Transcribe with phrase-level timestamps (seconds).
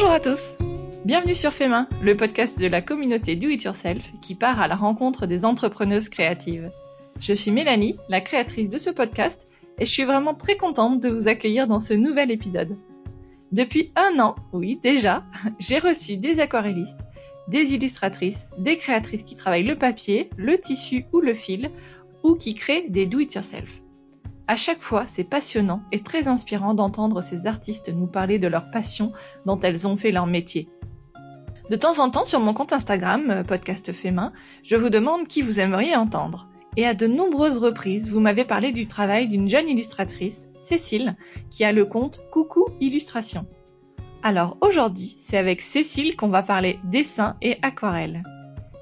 [0.00, 0.56] Bonjour à tous
[1.04, 4.74] Bienvenue sur Femin, le podcast de la communauté Do It Yourself qui part à la
[4.74, 6.70] rencontre des entrepreneuses créatives.
[7.20, 9.46] Je suis Mélanie, la créatrice de ce podcast,
[9.78, 12.78] et je suis vraiment très contente de vous accueillir dans ce nouvel épisode.
[13.52, 15.22] Depuis un an, oui déjà,
[15.58, 17.00] j'ai reçu des aquarellistes,
[17.48, 21.70] des illustratrices, des créatrices qui travaillent le papier, le tissu ou le fil,
[22.22, 23.82] ou qui créent des do-it-yourself.
[24.50, 28.72] À chaque fois, c'est passionnant et très inspirant d'entendre ces artistes nous parler de leur
[28.72, 29.12] passion
[29.46, 30.68] dont elles ont fait leur métier.
[31.70, 34.12] De temps en temps, sur mon compte Instagram, euh, Podcast Fait
[34.64, 36.48] je vous demande qui vous aimeriez entendre.
[36.76, 41.14] Et à de nombreuses reprises, vous m'avez parlé du travail d'une jeune illustratrice, Cécile,
[41.52, 43.46] qui a le compte Coucou Illustration.
[44.24, 48.24] Alors aujourd'hui, c'est avec Cécile qu'on va parler dessin et aquarelle.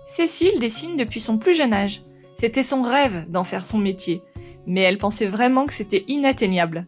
[0.07, 2.01] Cécile dessine depuis son plus jeune âge.
[2.33, 4.23] C'était son rêve d'en faire son métier,
[4.69, 6.87] mais elle pensait vraiment que c'était inatteignable.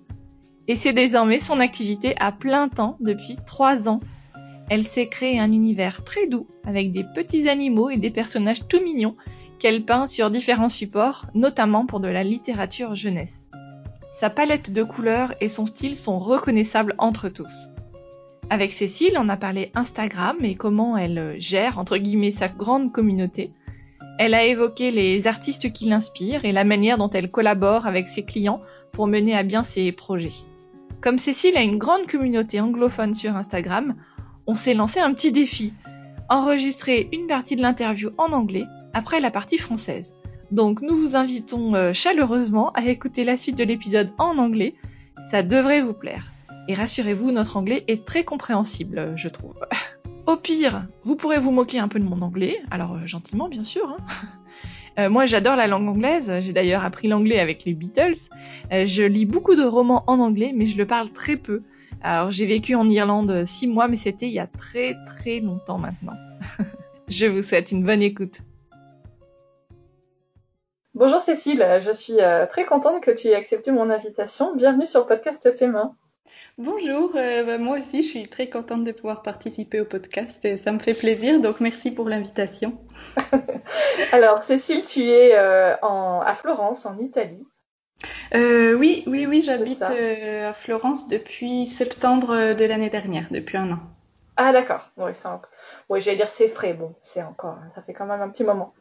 [0.69, 4.01] Et c'est désormais son activité à plein temps depuis trois ans.
[4.69, 8.81] Elle s'est créé un univers très doux avec des petits animaux et des personnages tout
[8.81, 9.17] mignons
[9.59, 13.51] qu'elle peint sur différents supports, notamment pour de la littérature jeunesse.
[14.13, 17.71] Sa palette de couleurs et son style sont reconnaissables entre tous.
[18.49, 23.53] Avec Cécile, on a parlé Instagram et comment elle gère, entre guillemets, sa grande communauté.
[24.23, 28.23] Elle a évoqué les artistes qui l'inspirent et la manière dont elle collabore avec ses
[28.23, 28.61] clients
[28.93, 30.45] pour mener à bien ses projets.
[31.01, 33.95] Comme Cécile a une grande communauté anglophone sur Instagram,
[34.47, 35.73] on s'est lancé un petit défi.
[36.29, 40.15] Enregistrer une partie de l'interview en anglais après la partie française.
[40.51, 44.75] Donc nous vous invitons euh, chaleureusement à écouter la suite de l'épisode en anglais.
[45.31, 46.31] Ça devrait vous plaire.
[46.69, 49.57] Et rassurez-vous, notre anglais est très compréhensible, je trouve.
[50.27, 53.65] Au pire, vous pourrez vous moquer un peu de mon anglais, alors euh, gentiment bien
[53.65, 53.89] sûr.
[53.89, 53.99] Hein.
[54.99, 58.29] Euh, moi j'adore la langue anglaise, j'ai d'ailleurs appris l'anglais avec les Beatles.
[58.73, 61.63] Euh, je lis beaucoup de romans en anglais, mais je le parle très peu.
[62.03, 65.79] Alors j'ai vécu en Irlande six mois, mais c'était il y a très très longtemps
[65.79, 66.17] maintenant.
[67.09, 68.41] je vous souhaite une bonne écoute.
[70.95, 72.17] Bonjour Cécile, je suis
[72.51, 74.57] très contente que tu aies accepté mon invitation.
[74.57, 75.95] Bienvenue sur podcast Fait Main.
[76.59, 80.57] Bonjour, euh, bah, moi aussi je suis très contente de pouvoir participer au podcast et
[80.57, 82.79] ça me fait plaisir, donc merci pour l'invitation.
[84.13, 87.47] Alors Cécile, tu es euh, en, à Florence, en Italie.
[88.35, 93.79] Euh, oui, oui, oui, j'habite à Florence depuis septembre de l'année dernière, depuis un an.
[94.37, 95.13] Ah d'accord, oui,
[95.89, 98.73] oui j'allais dire c'est frais, bon, c'est encore, ça fait quand même un petit moment.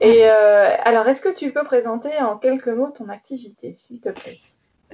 [0.00, 4.38] Et alors, est-ce que tu peux présenter en quelques mots ton activité, s'il te plaît?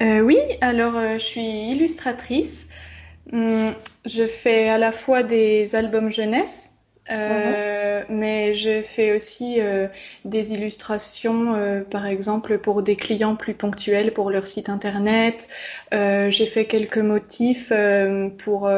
[0.00, 2.68] Euh, oui, alors euh, je suis illustratrice.
[3.32, 3.74] Hum,
[4.06, 6.72] je fais à la fois des albums jeunesse,
[7.10, 8.16] euh, mhm.
[8.16, 9.58] mais je fais aussi
[10.24, 15.48] des illustrations, par exemple pour des clients plus ponctuels pour leur site internet.
[15.92, 17.70] J'ai fait quelques motifs
[18.38, 18.70] pour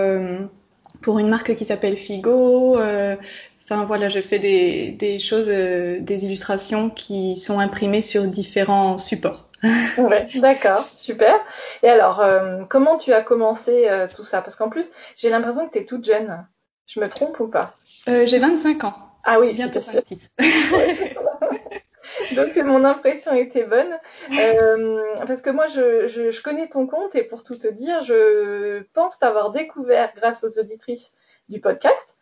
[1.00, 2.76] pour une marque qui s'appelle Figo.
[2.76, 9.49] Enfin voilà, je fais des, des choses, des illustrations qui sont imprimées sur différents supports.
[9.98, 11.38] Ouais, d'accord, super.
[11.82, 14.40] Et alors, euh, comment tu as commencé euh, tout ça?
[14.42, 16.46] Parce qu'en plus, j'ai l'impression que tu es toute jeune.
[16.86, 17.74] Je me trompe ou pas?
[18.08, 18.94] Euh, J'ai 25 ans.
[19.24, 20.30] Ah oui, bientôt 26.
[22.34, 23.98] Donc mon impression était bonne.
[25.26, 28.82] parce que moi, je, je, je, connais ton compte et pour tout te dire, je
[28.94, 31.14] pense t'avoir découvert grâce aux auditrices
[31.48, 32.16] du podcast.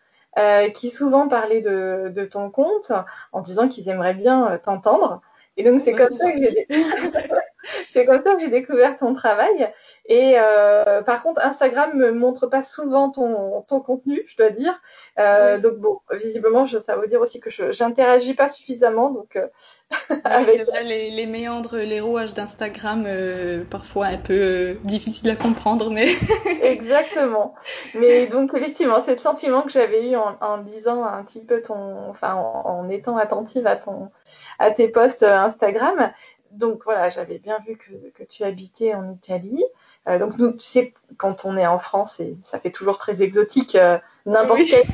[0.75, 2.93] qui souvent parlaient de, de, ton compte
[3.33, 5.23] en disant qu'ils aimeraient bien t'entendre.
[5.59, 6.67] Et donc c'est comme ça que j'ai
[7.89, 9.71] c'est comme ça que j'ai découvert ton travail.
[10.11, 14.81] Et euh, par contre, Instagram me montre pas souvent ton, ton contenu, je dois dire.
[15.19, 19.11] Euh, Donc bon, visiblement, je, ça veut dire aussi que je j'interagis pas suffisamment.
[19.11, 19.47] Donc euh,
[20.25, 20.61] avec...
[20.61, 25.37] c'est vrai, les, les, méandres, les rouages d'Instagram, euh, parfois un peu euh, difficiles à
[25.37, 26.09] comprendre, mais
[26.63, 27.55] exactement.
[27.95, 31.61] Mais donc effectivement, c'est le sentiment que j'avais eu en, en lisant un petit peu
[31.61, 34.11] ton, enfin, en, en étant attentive à ton
[34.59, 36.13] à tes posts euh, Instagram.
[36.51, 39.65] Donc voilà, j'avais bien vu que, que, tu habitais en Italie.
[40.09, 43.23] Euh, donc nous, tu sais, quand on est en France, et ça fait toujours très
[43.23, 44.85] exotique, euh, n'importe quel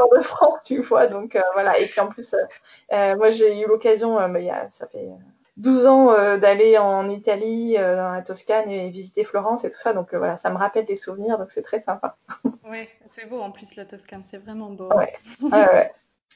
[0.00, 1.06] endroit de France, tu vois.
[1.06, 2.34] Donc euh, voilà, et puis en plus,
[2.92, 5.08] euh, moi j'ai eu l'occasion, mais il y a, ça fait
[5.56, 9.92] 12 ans d'aller en Italie, dans la Toscane et visiter Florence et tout ça.
[9.92, 12.16] Donc voilà, ça me rappelle des souvenirs, donc c'est très sympa.
[12.68, 14.88] Oui, c'est beau en plus la Toscane, c'est vraiment beau.
[14.92, 15.14] Ouais.
[15.40, 15.92] ouais.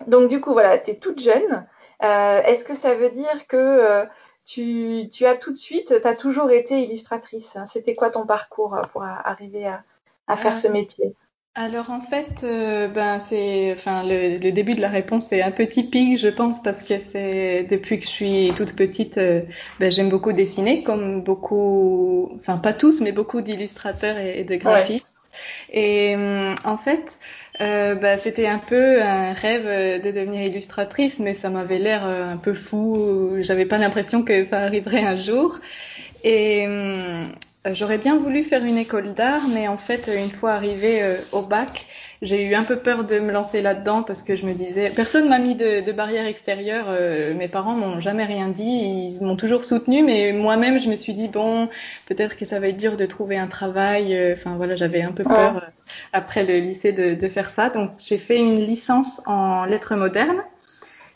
[0.06, 1.67] Donc du coup voilà, tu es toute jeune.
[2.03, 4.06] Euh, est-ce que ça veut dire que
[4.45, 7.67] tu, tu, as tout de suite, tu as toujours été illustratrice hein.
[7.67, 9.83] C'était quoi ton parcours euh, pour arriver à,
[10.27, 11.15] à faire ce métier?
[11.57, 15.51] Alors en fait, euh, ben c'est, enfin le, le, début de la réponse est un
[15.51, 19.43] peu typique, je pense, parce que c'est depuis que je suis toute petite, euh,
[19.81, 25.19] ben, j'aime beaucoup dessiner, comme beaucoup, enfin pas tous, mais beaucoup d'illustrateurs et, de graphistes.
[25.73, 27.19] Et hum, en fait,
[27.61, 29.67] euh, bah, c'était un peu un rêve
[30.03, 33.37] de devenir illustratrice, mais ça m'avait l'air un peu fou.
[33.41, 35.59] J'avais pas l'impression que ça arriverait un jour.
[36.25, 36.67] Et
[37.67, 41.17] euh, j'aurais bien voulu faire une école d'art, mais en fait, une fois arrivée euh,
[41.32, 41.87] au bac,
[42.22, 45.28] j'ai eu un peu peur de me lancer là-dedans parce que je me disais, personne
[45.28, 46.87] m'a mis de, de barrière extérieure.
[46.88, 48.62] Euh, mes parents m'ont jamais rien dit,
[49.12, 51.69] ils m'ont toujours soutenu, mais moi-même, je me suis dit bon,
[52.06, 54.32] peut-être que ça va être dur de trouver un travail.
[54.32, 55.70] Enfin voilà, j'avais un peu peur
[56.12, 60.43] après le lycée de, de faire ça, donc j'ai fait une licence en lettres modernes.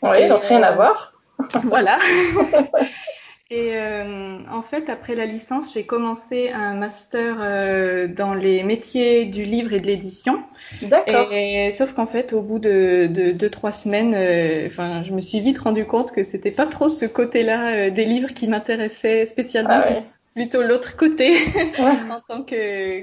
[0.01, 1.13] Oui, donc rien à voir.
[1.63, 1.99] voilà.
[3.51, 9.25] Et euh, en fait, après la licence, j'ai commencé un master euh, dans les métiers
[9.25, 10.41] du livre et de l'édition.
[10.81, 11.31] D'accord.
[11.31, 15.21] Et, sauf qu'en fait, au bout de, de deux trois semaines, euh, enfin, je me
[15.21, 19.27] suis vite rendu compte que c'était pas trop ce côté-là euh, des livres qui m'intéressait
[19.27, 19.79] spécialement.
[19.79, 20.01] Ah
[20.35, 21.33] plutôt l'autre côté
[21.79, 22.99] en tant que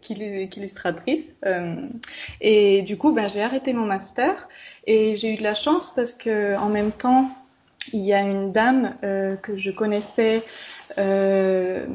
[0.00, 1.36] qu'illustratrice.
[1.44, 1.76] Euh,
[2.40, 4.48] et du coup, ben, j'ai arrêté mon master
[4.86, 7.30] et j'ai eu de la chance parce que en même temps
[7.92, 10.42] il y a une dame euh, que je connaissais
[10.98, 11.86] euh,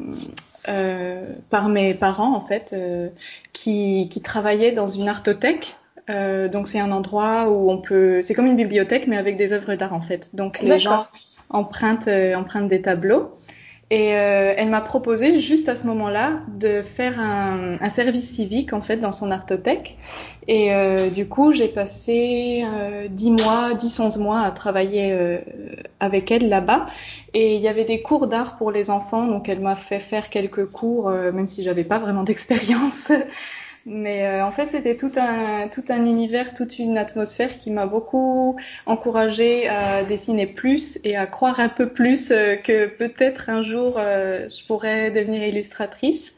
[0.67, 2.75] euh, par mes parents en fait,
[3.51, 5.75] qui, qui, travaillait dans une artothèque.
[6.07, 9.75] donc c'est un endroit où on peut, c'est comme une bibliothèque mais avec des œuvres
[9.75, 10.35] d'art en fait.
[10.35, 11.07] Donc les gens
[11.49, 13.33] empruntent, empruntent des tableaux.
[13.89, 18.73] Et euh, elle m'a proposé juste à ce moment-là de faire un, un, service civique
[18.73, 19.97] en fait dans son artothèque.
[20.47, 25.37] Et euh, du coup, j'ai passé euh, 10 mois, 10, 11 mois à travailler euh,
[25.99, 26.87] avec elle là-bas.
[27.33, 30.29] Et il y avait des cours d'art pour les enfants, donc elle m'a fait faire
[30.29, 33.11] quelques cours, euh, même si j'avais pas vraiment d'expérience.
[33.85, 37.85] Mais euh, en fait, c'était tout un, tout un univers, toute une atmosphère qui m'a
[37.85, 43.61] beaucoup encouragée à dessiner plus et à croire un peu plus euh, que peut-être un
[43.61, 46.33] jour euh, je pourrais devenir illustratrice.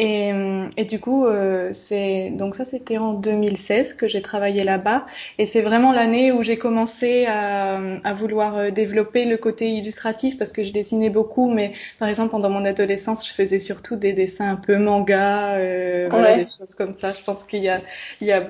[0.00, 0.30] Et,
[0.76, 5.06] et, du coup, euh, c'est donc ça, c'était en 2016 que j'ai travaillé là-bas,
[5.38, 10.38] et c'est vraiment l'année où j'ai commencé à, à, vouloir euh, développer le côté illustratif
[10.38, 14.12] parce que je dessinais beaucoup, mais par exemple pendant mon adolescence, je faisais surtout des
[14.12, 17.12] dessins un peu manga, euh, voilà, des choses comme ça.
[17.12, 17.80] Je pense qu'il y a,
[18.20, 18.48] il y a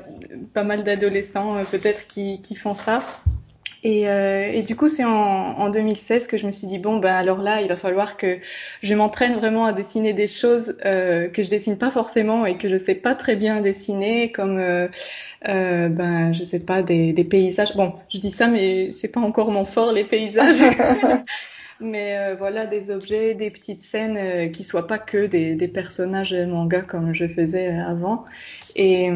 [0.52, 3.02] pas mal d'adolescents euh, peut-être qui, qui font ça.
[3.84, 6.98] Et, euh, et, du coup, c'est en, en, 2016 que je me suis dit bon,
[6.98, 8.38] ben alors là, il va falloir que
[8.82, 12.68] je m'entraîne vraiment à dessiner des choses euh, que je dessine pas forcément et que
[12.68, 14.88] je sais pas très bien dessiner, comme euh,
[15.48, 17.76] euh ben je sais pas des, des, paysages.
[17.76, 20.62] Bon, je dis ça, mais c'est pas encore mon fort les paysages.
[21.80, 25.68] mais euh, voilà des objets, des petites scènes euh, qui soient pas que des, des,
[25.68, 28.24] personnages manga comme je faisais avant.
[28.74, 29.10] Et,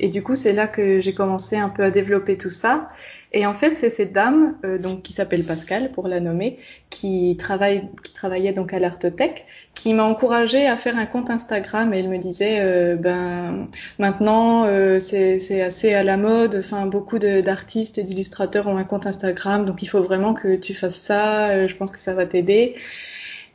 [0.00, 2.88] et du coup, c'est là que j'ai commencé un peu à développer tout ça.
[3.32, 6.58] Et en fait, c'est cette dame, euh, donc qui s'appelle Pascal pour la nommer,
[6.90, 11.92] qui travaille, qui travaillait donc à l'Artothèque, qui m'a encouragée à faire un compte Instagram.
[11.92, 13.66] Et elle me disait, euh, ben
[13.98, 16.56] maintenant euh, c'est assez à la mode.
[16.64, 20.74] Enfin, beaucoup d'artistes et d'illustrateurs ont un compte Instagram, donc il faut vraiment que tu
[20.74, 21.50] fasses ça.
[21.50, 22.74] Euh, je pense que ça va t'aider.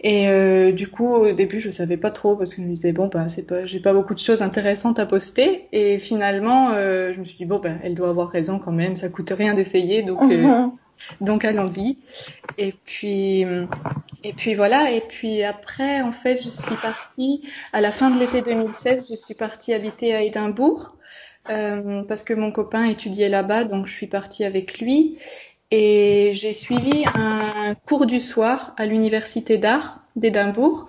[0.03, 2.91] Et euh, du coup, au début, je savais pas trop parce que je me disais
[2.91, 5.67] bon, ben c'est pas, j'ai pas beaucoup de choses intéressantes à poster.
[5.71, 8.95] Et finalement, euh, je me suis dit bon, ben elle doit avoir raison quand même.
[8.95, 10.71] Ça coûte rien d'essayer, donc euh, mhm.
[11.21, 11.99] donc allons-y.
[12.57, 13.45] Et puis
[14.23, 14.91] et puis voilà.
[14.91, 19.07] Et puis après, en fait, je suis partie à la fin de l'été 2016.
[19.11, 20.95] Je suis partie habiter à Édimbourg.
[21.49, 25.17] Euh, parce que mon copain étudiait là-bas, donc je suis partie avec lui.
[25.71, 30.87] Et j'ai suivi un cours du soir à l'université d'art d'Édimbourg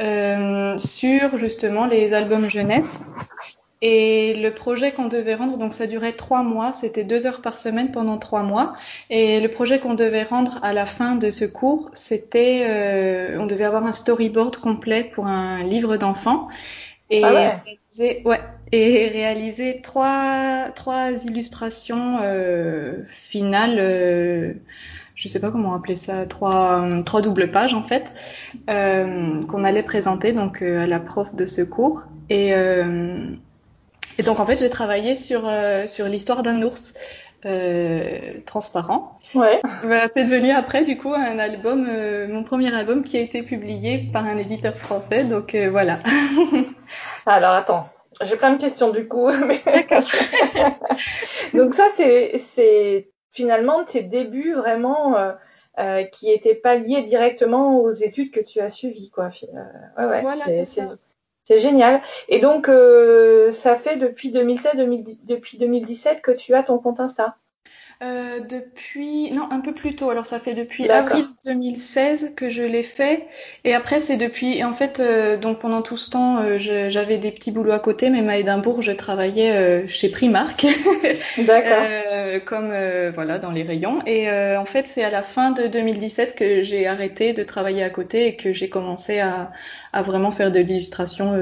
[0.00, 3.04] euh, sur justement les albums jeunesse.
[3.84, 7.58] Et le projet qu'on devait rendre, donc ça durait trois mois, c'était deux heures par
[7.58, 8.74] semaine pendant trois mois.
[9.10, 13.46] Et le projet qu'on devait rendre à la fin de ce cours, c'était, euh, on
[13.46, 16.48] devait avoir un storyboard complet pour un livre d'enfants.
[17.10, 17.78] Et ah ouais.
[17.98, 18.40] Ouais
[18.72, 23.76] et réaliser trois, trois illustrations euh, finales.
[23.78, 24.54] Euh,
[25.14, 28.14] je sais pas comment appeler ça, trois, trois doubles pages en fait,
[28.70, 32.02] euh, qu'on allait présenter donc euh, à la prof de ce cours.
[32.30, 33.26] Et, euh,
[34.18, 36.94] et donc en fait j'ai travaillé sur euh, sur l'histoire d'un ours.
[38.46, 39.18] Transparent.
[39.34, 39.60] Ouais.
[39.84, 41.88] Bah, c'est devenu après du coup un album,
[42.28, 45.24] mon premier album qui a été publié par un éditeur français.
[45.24, 45.98] Donc voilà.
[47.26, 47.88] Alors attends,
[48.22, 49.30] j'ai plein de questions du coup.
[51.54, 55.32] Donc ça, c'est finalement tes débuts vraiment euh,
[55.78, 59.30] euh, qui étaient pas liés directement aux études que tu as suivies, quoi.
[59.42, 59.56] Euh,
[59.98, 60.90] ouais, ouais, voilà, c'est ça.
[61.44, 62.02] C'est génial.
[62.28, 64.72] Et donc, euh, ça fait depuis 2016,
[65.24, 67.36] depuis 2017 que tu as ton compte Insta.
[68.02, 70.10] Euh, depuis non un peu plus tôt.
[70.10, 73.28] Alors ça fait depuis avril 2016 que je l'ai fait.
[73.62, 77.30] Et après c'est depuis en fait euh, donc pendant tout ce temps euh, j'avais des
[77.30, 80.66] petits boulots à côté même à Édimbourg je travaillais chez Primark.
[81.38, 82.42] D'accord.
[82.44, 82.74] Comme
[83.14, 84.00] voilà dans les rayons.
[84.04, 87.90] Et en fait c'est à la fin de 2017 que j'ai arrêté de travailler à
[87.90, 89.52] côté et que j'ai commencé à,
[89.92, 91.36] à vraiment faire de l'illustration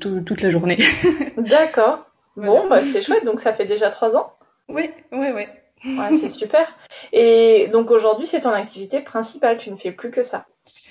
[0.00, 0.78] toute la journée.
[1.38, 2.06] D'accord.
[2.36, 3.24] Bon bah c'est chouette.
[3.24, 4.32] Donc ça fait déjà trois ans.
[4.68, 5.46] Oui oui oui
[5.84, 6.76] Ouais, c'est super.
[7.12, 10.46] Et donc aujourd'hui, c'est ton activité principale, tu ne fais plus que ça.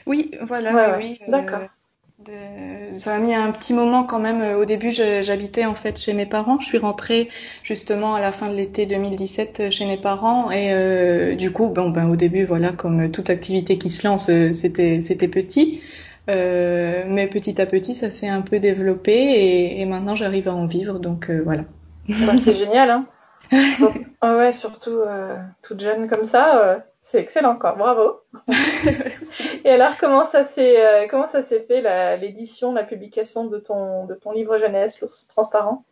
[0.05, 1.19] Oui, voilà, oui.
[1.27, 1.61] Euh, D'accord.
[2.89, 4.55] Ça a mis un petit moment quand même.
[4.55, 6.59] Au début, j'habitais en fait chez mes parents.
[6.59, 7.29] Je suis rentrée
[7.63, 11.67] justement à la fin de l'été 2017 euh, chez mes parents et euh, du coup,
[11.67, 15.81] bon, ben au début, voilà, comme toute activité qui se lance, c'était c'était petit.
[16.29, 20.53] Euh, mais petit à petit, ça s'est un peu développé et, et maintenant j'arrive à
[20.53, 21.63] en vivre, donc voilà.
[22.37, 23.05] C'est génial, hein
[24.21, 28.21] ah ouais, surtout euh, toute jeune comme ça, euh, c'est excellent quoi, bravo.
[29.65, 31.81] Et alors comment ça s'est euh, comment ça s'est fait
[32.17, 35.83] l'édition, la, publication de ton de ton livre jeunesse, l'ours transparent?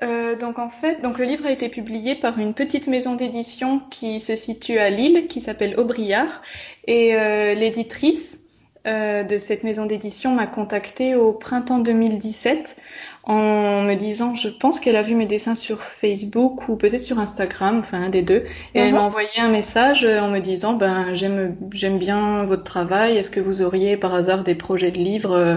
[0.00, 4.18] Donc en fait, donc le livre a été publié par une petite maison d'édition qui
[4.18, 6.42] se situe à Lille, qui s'appelle Aubriard,
[6.88, 7.14] et
[7.54, 8.40] l'éditrice
[8.84, 12.76] de cette maison d'édition m'a contactée au printemps 2017
[13.24, 17.20] en me disant, je pense qu'elle a vu mes dessins sur Facebook ou peut-être sur
[17.20, 19.06] Instagram, enfin un des deux, et elle m'a mhm.
[19.06, 23.62] envoyé un message en me disant, ben j'aime j'aime bien votre travail, est-ce que vous
[23.62, 25.56] auriez par hasard des projets de livres euh,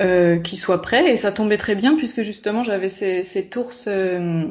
[0.00, 1.12] euh qui soient prêts?
[1.12, 3.86] Et ça tombait très bien puisque justement j'avais ces, ces ours.
[3.88, 4.44] Euh,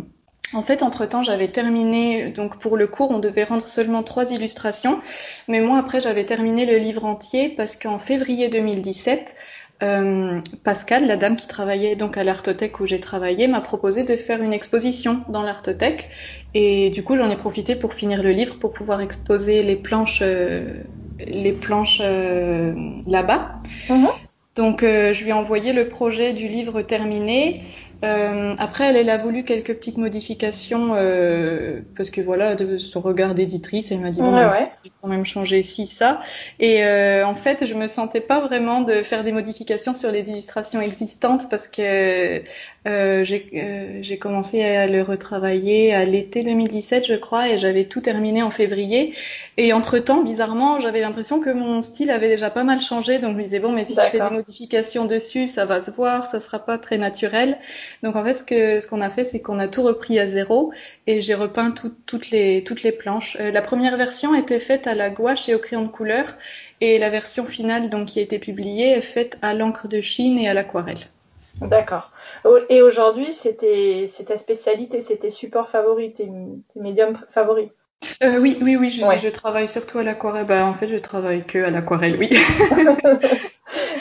[0.53, 4.99] en fait, entre-temps, j'avais terminé, donc pour le cours, on devait rendre seulement trois illustrations,
[5.47, 9.33] mais moi, après, j'avais terminé le livre entier parce qu'en février 2017,
[9.81, 14.15] euh, Pascal, la dame qui travaillait donc à l'Artothèque où j'ai travaillé, m'a proposé de
[14.15, 16.09] faire une exposition dans l'Artothèque.
[16.53, 20.19] Et du coup, j'en ai profité pour finir le livre, pour pouvoir exposer les planches,
[20.21, 20.83] euh,
[21.19, 22.73] les planches euh,
[23.07, 23.53] là-bas.
[23.89, 24.07] Mhm.
[24.55, 27.61] Donc, je lui ai envoyé le projet du livre terminé.
[28.03, 32.99] Euh, après, elle, elle, a voulu quelques petites modifications euh, parce que voilà, de son
[32.99, 34.71] regard d'éditrice, elle m'a dit bon, ouais, ouais.
[35.01, 36.19] quand même changer ici ça.
[36.59, 40.29] Et euh, en fait, je me sentais pas vraiment de faire des modifications sur les
[40.29, 42.39] illustrations existantes parce que euh,
[42.87, 43.23] euh,
[44.01, 48.49] j'ai commencé à le retravailler à l'été 2017, je crois, et j'avais tout terminé en
[48.49, 49.13] février.
[49.57, 53.19] Et entre-temps, bizarrement, j'avais l'impression que mon style avait déjà pas mal changé.
[53.19, 55.91] Donc je me disais, bon, mais si je fais des modifications dessus, ça va se
[55.91, 57.59] voir, ça sera pas très naturel.
[58.03, 60.27] Donc en fait, ce que ce qu'on a fait, c'est qu'on a tout repris à
[60.27, 60.71] zéro
[61.07, 63.37] et j'ai repeint toutes les toutes les planches.
[63.39, 66.35] Euh, la première version était faite à la gouache et au crayon de couleur,
[66.81, 70.37] et la version finale, donc qui a été publiée, est faite à l'encre de Chine
[70.39, 70.99] et à l'aquarelle.
[71.59, 72.11] D'accord.
[72.69, 76.29] Et aujourd'hui, c'était ta spécialité, c'était support favori, tes,
[76.75, 77.69] médiums favoris?
[78.23, 80.47] Euh, Oui, oui, oui, je, je travaille surtout à l'aquarelle.
[80.47, 82.29] Bah, en fait, je travaille que à l'aquarelle, oui.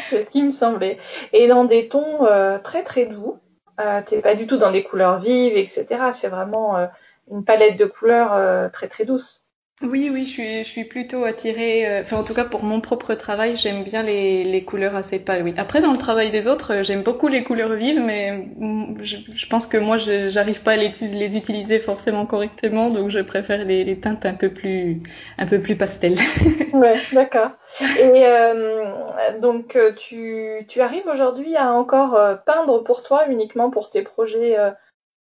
[0.09, 0.99] C'est ce qui me semblait.
[1.33, 3.39] Et dans des tons euh, très très doux,
[3.81, 5.87] euh, t'es pas du tout dans des couleurs vives, etc.
[6.13, 6.87] C'est vraiment euh,
[7.31, 9.47] une palette de couleurs euh, très très douce.
[9.83, 11.87] Oui, oui, je suis, je suis plutôt attirée.
[11.89, 15.19] Euh, enfin, en tout cas, pour mon propre travail, j'aime bien les, les couleurs assez
[15.19, 15.43] pâles.
[15.43, 15.55] Oui.
[15.57, 19.17] Après, dans le travail des autres, euh, j'aime beaucoup les couleurs vives, mais mm, je,
[19.33, 23.21] je pense que moi, je j'arrive pas à les, les, utiliser forcément correctement, donc je
[23.21, 25.03] préfère les, les teintes un peu plus,
[25.39, 26.15] un peu plus pastel.
[26.75, 27.53] ouais, d'accord.
[27.81, 33.89] Et euh, donc, euh, tu, tu arrives aujourd'hui à encore peindre pour toi, uniquement pour
[33.89, 34.59] tes projets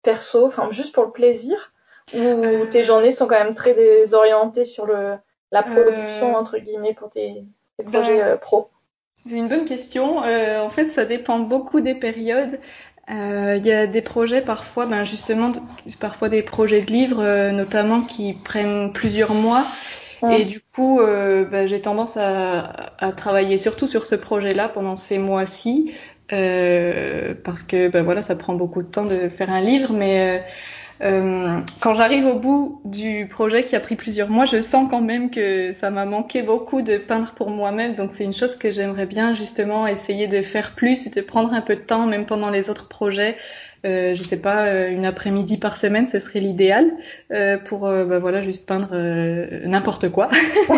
[0.02, 1.74] perso, enfin juste pour le plaisir?
[2.14, 5.16] Ou tes journées sont quand même très désorientées sur le,
[5.52, 7.44] la production, euh, entre guillemets, pour tes,
[7.92, 8.70] projets ben, euh, pro
[9.16, 10.24] C'est une bonne question.
[10.24, 12.60] Euh, en fait, ça dépend beaucoup des périodes.
[13.08, 15.52] Il y a des projets parfois, ben justement,
[16.02, 19.64] parfois des projets de livres, notamment qui prennent plusieurs mois.
[20.32, 22.62] Et du coup, ben, j'ai tendance à,
[22.98, 25.94] à, travailler surtout sur ce projet-là pendant ces mois-ci,
[26.30, 30.44] parce que ben, voilà, ça prend beaucoup de temps de faire un livre, mais
[31.02, 35.02] euh, quand j'arrive au bout du projet qui a pris plusieurs mois, je sens quand
[35.02, 37.96] même que ça m'a manqué beaucoup de peindre pour moi-même.
[37.96, 41.62] Donc c'est une chose que j'aimerais bien justement essayer de faire plus, de prendre un
[41.62, 43.36] peu de temps, même pendant les autres projets,
[43.86, 46.92] je sais pas, euh, une après-midi par semaine, ce serait l'idéal
[47.32, 48.96] euh, pour, bah, voilà, juste peindre
[49.66, 50.30] n'importe quoi.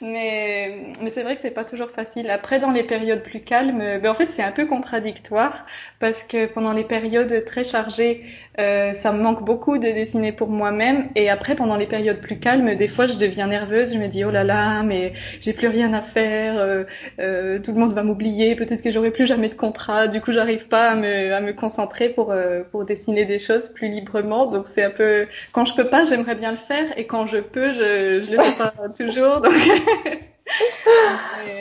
[0.00, 2.30] mais mais c'est vrai que c'est pas toujours facile.
[2.30, 5.66] Après, dans les périodes plus calmes, ben, en fait, c'est un peu contradictoire
[6.00, 8.22] parce que pendant les périodes très chargées,
[8.56, 11.08] ça me manque beaucoup de dessiner pour moi-même.
[11.16, 13.92] Et après, pendant les périodes plus calmes, des fois, je deviens nerveuse.
[13.92, 16.86] Je me dis, oh là là, mais j'ai plus rien à faire.
[17.16, 18.56] tout le monde va m'oublier.
[18.56, 20.08] Peut-être que j'aurai plus jamais de contrat.
[20.08, 23.68] Du coup, j'arrive pas à me, à me concentrer pour, euh, pour dessiner des choses
[23.68, 24.46] plus librement.
[24.46, 27.38] Donc c'est un peu quand je peux pas, j'aimerais bien le faire et quand je
[27.38, 29.40] peux, je je le fais pas toujours.
[29.40, 29.54] Donc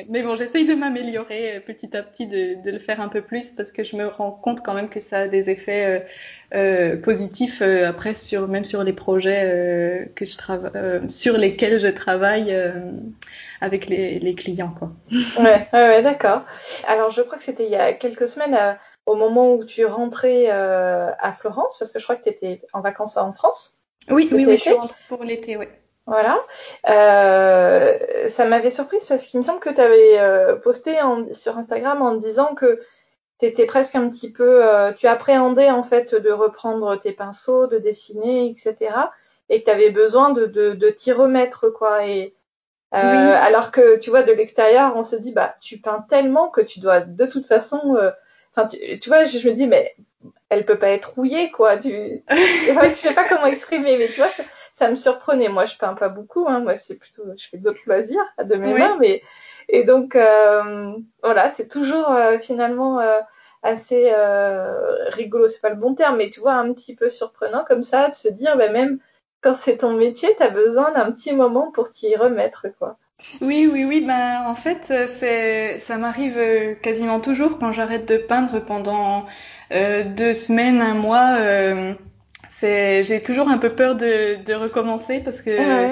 [0.09, 3.21] mais, bon, j'essaye de m'améliorer euh, petit à petit, de, de, le faire un peu
[3.21, 6.05] plus parce que je me rends compte quand même que ça a des effets
[6.53, 12.55] euh, positifs après sur même sur les projets que je travaille, sur lesquels je travaille
[13.61, 14.91] avec les, les, clients, quoi.
[15.39, 16.43] ouais, ouais, d'accord.
[16.87, 20.45] Alors, je crois que c'était il y a quelques semaines au moment où tu rentrais
[20.49, 23.79] euh, à Florence, parce que je crois que tu étais en vacances en France.
[24.09, 25.67] Oui, oui, oui, je suis rentrée pour l'été, oui.
[26.07, 26.39] Voilà.
[26.89, 30.97] Euh, ça m'avait surprise parce qu'il me semble que tu avais euh, posté
[31.31, 32.81] sur Instagram en disant que
[33.39, 34.63] tu étais presque un petit peu,
[34.97, 38.95] tu appréhendais en fait de reprendre tes pinceaux, de dessiner, etc.
[39.49, 42.05] Et que tu avais besoin de, de, de t'y remettre, quoi.
[42.05, 42.35] Et
[42.93, 42.99] oui.
[42.99, 46.79] alors que tu vois de l'extérieur, on se dit bah tu peins tellement que tu
[46.79, 47.97] dois de toute façon
[48.55, 49.95] Enfin, tu, vois, je, me dis, mais
[50.49, 51.77] elle peut pas être rouillée, quoi.
[51.77, 54.29] Tu, je sais pas comment exprimer, mais tu vois,
[54.73, 55.49] ça, me surprenait.
[55.49, 56.45] Moi, je peins pas beaucoup.
[56.47, 56.59] Hein.
[56.59, 59.21] Moi, c'est plutôt, je fais d'autres loisirs de mes mains, mais
[59.69, 60.93] et donc euh,
[61.23, 63.19] voilà, c'est toujours euh, finalement euh,
[63.63, 64.13] assez
[65.07, 65.47] rigolo.
[65.47, 68.13] C'est pas le bon terme, mais tu vois, un petit peu surprenant comme ça de
[68.13, 68.99] se dire, bah, même
[69.41, 72.97] quand c'est ton métier, tu as besoin d'un petit moment pour t'y remettre, quoi.
[73.41, 74.01] Oui, oui, oui.
[74.05, 79.25] Ben, en fait, euh, c'est, ça m'arrive euh, quasiment toujours quand j'arrête de peindre pendant
[79.71, 81.37] euh, deux semaines, un mois.
[82.49, 85.89] C'est, j'ai toujours un peu peur de, de recommencer parce que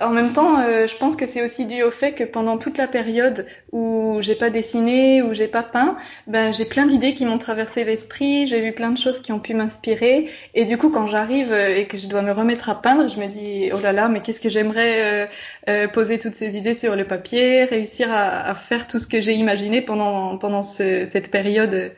[0.00, 2.78] en même temps, euh, je pense que c'est aussi dû au fait que pendant toute
[2.78, 7.26] la période où j'ai pas dessiné, où j'ai pas peint, ben j'ai plein d'idées qui
[7.26, 10.88] m'ont traversé l'esprit, j'ai vu plein de choses qui ont pu m'inspirer, et du coup
[10.88, 13.80] quand j'arrive euh, et que je dois me remettre à peindre, je me dis oh
[13.80, 15.28] là là, mais qu'est-ce que j'aimerais
[15.68, 19.34] euh, poser toutes ces idées sur le papier, réussir à, faire tout ce que j'ai
[19.34, 21.92] imaginé pendant pendant ce, cette période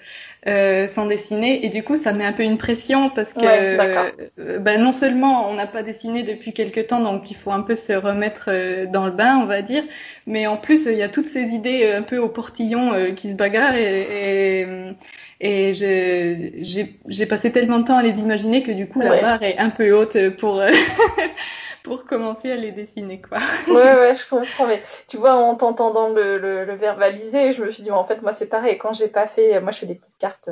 [0.46, 1.64] euh, sans dessiner.
[1.64, 5.48] Et du coup ça met un peu une pression parce que euh, ben, non seulement
[5.48, 8.84] on n'a pas dessiné depuis quelque temps donc il faut un peu se remettre euh,
[8.84, 9.84] dans le bain on va dire.
[10.26, 13.36] Mais en plus il y a toutes ces idées un peu au portillon qui se
[13.36, 13.76] bagarrent.
[13.76, 19.20] Et, et, et j'ai passé tellement de temps à les imaginer que du coup la
[19.20, 20.62] barre est un peu haute pour
[21.84, 23.38] pour commencer à les dessiner, quoi.
[23.68, 24.66] ouais, ouais, je comprends.
[24.66, 28.22] Mais tu vois, en t'entendant le, le, le, verbaliser, je me suis dit, en fait,
[28.22, 28.78] moi, c'est pareil.
[28.78, 30.50] Quand j'ai pas fait, moi, je fais des petites cartes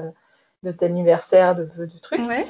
[0.62, 2.20] de d'anniversaire, de vœux, de trucs.
[2.20, 2.46] Ouais.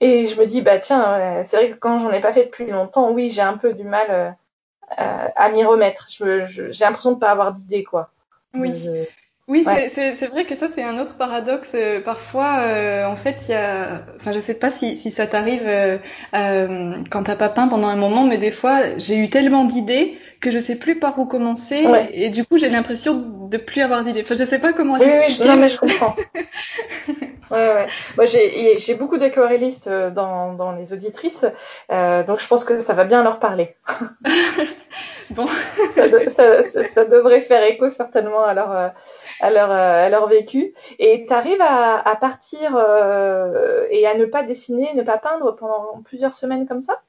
[0.00, 2.66] Et je me dis, bah tiens, c'est vrai que quand j'en ai pas fait depuis
[2.66, 4.36] longtemps, oui, j'ai un peu du mal
[4.98, 6.08] euh, à m'y remettre.
[6.10, 8.10] Je, j'ai l'impression de pas avoir d'idée, quoi.
[8.52, 8.88] Oui.
[9.46, 11.72] Oui, c'est vrai que ça c'est un autre paradoxe.
[11.74, 15.26] Euh, parfois, euh, en fait, il y a, enfin, je sais pas si, si ça
[15.26, 15.98] t'arrive euh,
[16.32, 20.16] euh, quand t'as pas peint pendant un moment, mais des fois, j'ai eu tellement d'idées
[20.40, 24.02] que je sais plus par où commencer, et du coup, j'ai l'impression de plus avoir
[24.02, 24.22] d'idées.
[24.22, 24.94] Enfin, je sais pas comment.
[24.94, 26.16] Oui, oui, non, mais je comprends.
[27.50, 27.86] ouais, ouais.
[28.16, 31.44] Moi, j'ai beaucoup d'aquarellistes dans dans les auditrices,
[31.90, 33.76] donc je pense que ça va bien leur parler.
[35.30, 35.46] bon,
[35.96, 38.92] ça, ça, ça, devrait faire écho certainement à leur
[39.44, 40.74] à leur, euh, à leur vécu.
[40.98, 46.02] Et tu arrives à, partir euh, et à ne pas dessiner, ne pas peindre pendant
[46.04, 47.02] plusieurs semaines comme ça?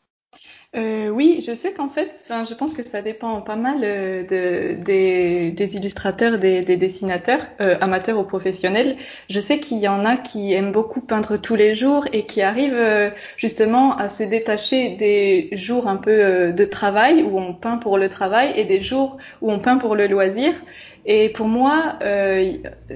[0.76, 5.76] Euh, oui, je sais qu'en fait, je pense que ça dépend pas mal de, des,
[5.78, 8.98] illustrateurs, des, des dessinateurs, amateurs ou professionnels.
[9.30, 12.42] Je sais qu'il y en a qui aiment beaucoup peindre tous les jours et qui
[12.42, 17.98] arrivent justement à se détacher des jours un peu de travail où on peint pour
[17.98, 20.54] le travail et des jours où on peint pour le loisir.
[21.06, 22.00] Et pour moi,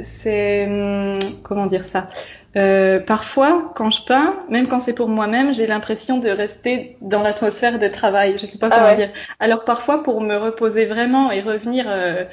[0.02, 2.10] c'est hum, comment dire ça
[2.56, 7.22] euh, parfois, quand je peins, même quand c'est pour moi-même, j'ai l'impression de rester dans
[7.22, 8.34] l'atmosphère de travail.
[8.38, 9.10] Je sais pas ah comment dire.
[9.40, 12.26] Alors parfois, pour me reposer vraiment et revenir euh, euh,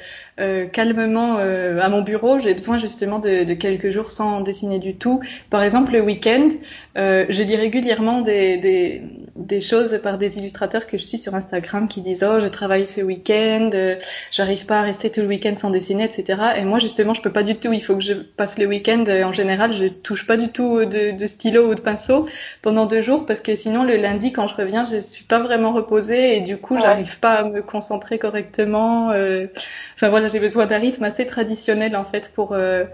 [0.71, 4.95] calmement euh, à mon bureau, j'ai besoin justement de, de, quelques jours sans dessiner du
[4.95, 5.21] tout.
[5.49, 6.49] Par exemple, le week-end,
[6.97, 9.01] euh, je lis régulièrement des, des,
[9.35, 12.85] des, choses par des illustrateurs que je suis sur Instagram qui disent oh je travaille
[12.87, 13.95] ce week-end, euh,
[14.31, 16.39] j'arrive pas à rester tout le week-end sans dessiner, etc.
[16.57, 17.73] Et moi justement, je peux pas du tout.
[17.73, 19.05] Il faut que je passe le week-end.
[19.23, 22.27] En général, je touche pas du tout de, de stylo ou de pinceau
[22.61, 25.73] pendant deux jours parce que sinon le lundi quand je reviens, je suis pas vraiment
[25.73, 29.11] reposée et du coup, j'arrive pas à me concentrer correctement.
[29.97, 32.85] Enfin voilà j'ai besoin d'un rythme assez traditionnel en fait pour euh,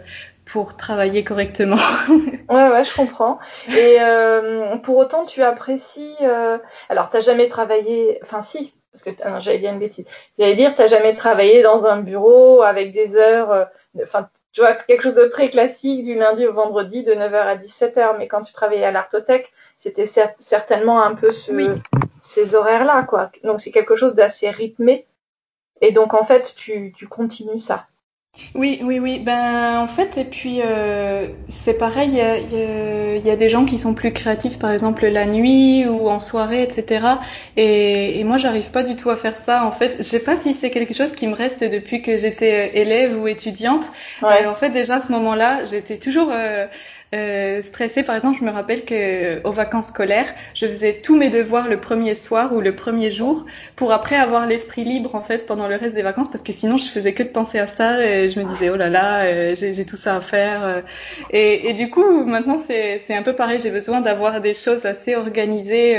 [0.45, 1.77] pour travailler correctement.
[2.49, 3.39] ouais, ouais, je comprends.
[3.69, 6.15] Et euh, pour autant, tu apprécies.
[6.21, 6.57] Euh...
[6.89, 8.19] Alors, t'as jamais travaillé.
[8.23, 10.05] Enfin, si, parce que j'allais dire une bêtise.
[10.37, 13.51] J'allais dire, t'as jamais travaillé dans un bureau avec des heures.
[13.51, 13.65] Euh,
[14.03, 17.55] enfin, tu vois, quelque chose de très classique du lundi au vendredi de 9h à
[17.55, 18.17] 17h.
[18.17, 20.05] Mais quand tu travaillais à l'Artothèque, c'était
[20.39, 21.75] certainement un peu ce,
[22.21, 23.31] ces horaires-là, quoi.
[23.43, 25.05] Donc, c'est quelque chose d'assez rythmé.
[25.81, 27.88] Et donc, en fait, tu, tu continues ça.
[28.55, 29.19] Oui, oui, oui.
[29.19, 32.09] Ben, en fait, et puis euh, c'est pareil.
[32.09, 35.27] Il y a, y, y a, des gens qui sont plus créatifs, par exemple la
[35.27, 37.05] nuit ou en soirée, etc.
[37.57, 39.65] Et, et moi, j'arrive pas du tout à faire ça.
[39.65, 42.75] En fait, je sais pas si c'est quelque chose qui me reste depuis que j'étais
[42.75, 43.86] élève ou étudiante.
[44.23, 44.43] Ouais.
[44.45, 46.65] Euh, en fait, déjà à ce moment-là, j'étais toujours euh,
[47.13, 48.04] euh, stressée.
[48.04, 51.69] Par exemple, je me rappelle que euh, aux vacances scolaires, je faisais tous mes devoirs
[51.69, 53.45] le premier soir ou le premier jour
[53.76, 56.78] pour après avoir l'esprit libre en fait pendant le reste des vacances parce que sinon
[56.78, 59.56] je faisais que de penser à ça et je me disais oh là là, euh,
[59.56, 60.63] j'ai tout ça à faire.
[60.63, 60.82] Euh.
[61.30, 63.60] Et, et, du coup, maintenant c'est un peu pareil.
[63.60, 65.95] J'ai besoin d'avoir des choses assez organisées.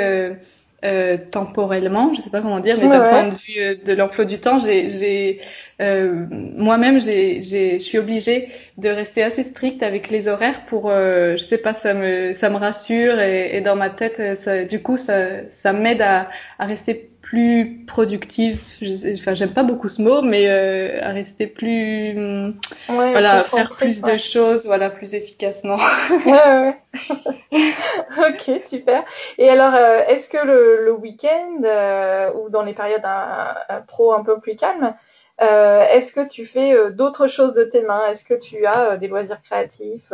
[0.84, 4.24] Euh, euh, temporellement, je sais pas comment dire, mais d'un point de vue de l'emploi
[4.24, 5.38] du temps, j'ai
[5.80, 11.42] euh, moi-même, je suis obligée de rester assez stricte avec les horaires pour, euh, je
[11.42, 14.96] sais pas, ça me, ça me rassure et, et dans ma tête, ça, du coup,
[14.96, 18.62] ça, ça m'aide à, à rester plus productive.
[18.80, 22.56] Je, enfin, j'aime pas beaucoup ce mot, mais euh, à rester plus, ouais,
[22.88, 25.78] voilà, faire plus de choses, voilà, plus efficacement.
[26.26, 26.76] ouais,
[27.52, 29.04] ok, super.
[29.38, 33.80] Et alors, euh, est-ce que le, le week-end euh, ou dans les périodes un, un,
[33.80, 34.94] pro un peu plus calmes,
[35.40, 38.06] est-ce que tu fais d'autres choses de tes mains?
[38.06, 40.12] Est-ce que tu as des loisirs créatifs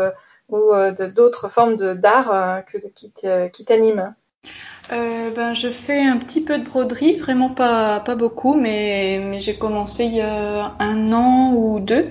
[0.48, 0.72] ou
[1.14, 2.64] d'autres formes d'art
[3.52, 4.14] qui t'animent?
[4.92, 9.38] Euh, ben, je fais un petit peu de broderie, vraiment pas, pas beaucoup, mais, mais
[9.38, 12.08] j'ai commencé il y a un an ou deux.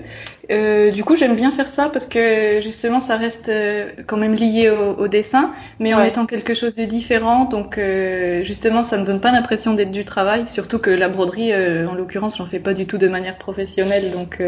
[0.50, 4.34] Euh, du coup, j'aime bien faire ça parce que justement, ça reste euh, quand même
[4.34, 7.44] lié au, au dessin, mais en étant quelque chose de différent.
[7.44, 10.46] Donc, euh, justement, ça ne donne pas l'impression d'être du travail.
[10.46, 14.10] Surtout que la broderie, euh, en l'occurrence, j'en fais pas du tout de manière professionnelle,
[14.10, 14.42] donc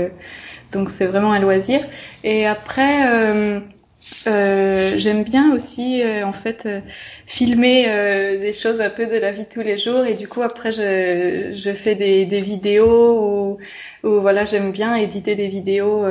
[0.72, 1.84] donc c'est vraiment un loisir.
[2.24, 3.60] Et après.
[4.28, 6.80] Euh, j'aime bien aussi euh, en fait euh,
[7.26, 7.84] filmer
[8.38, 10.04] des choses un peu de la vie de tous les jours.
[10.04, 13.58] Et du coup après je, je fais des, des vidéos
[14.04, 16.02] ou, ou voilà j'aime bien éditer des vidéos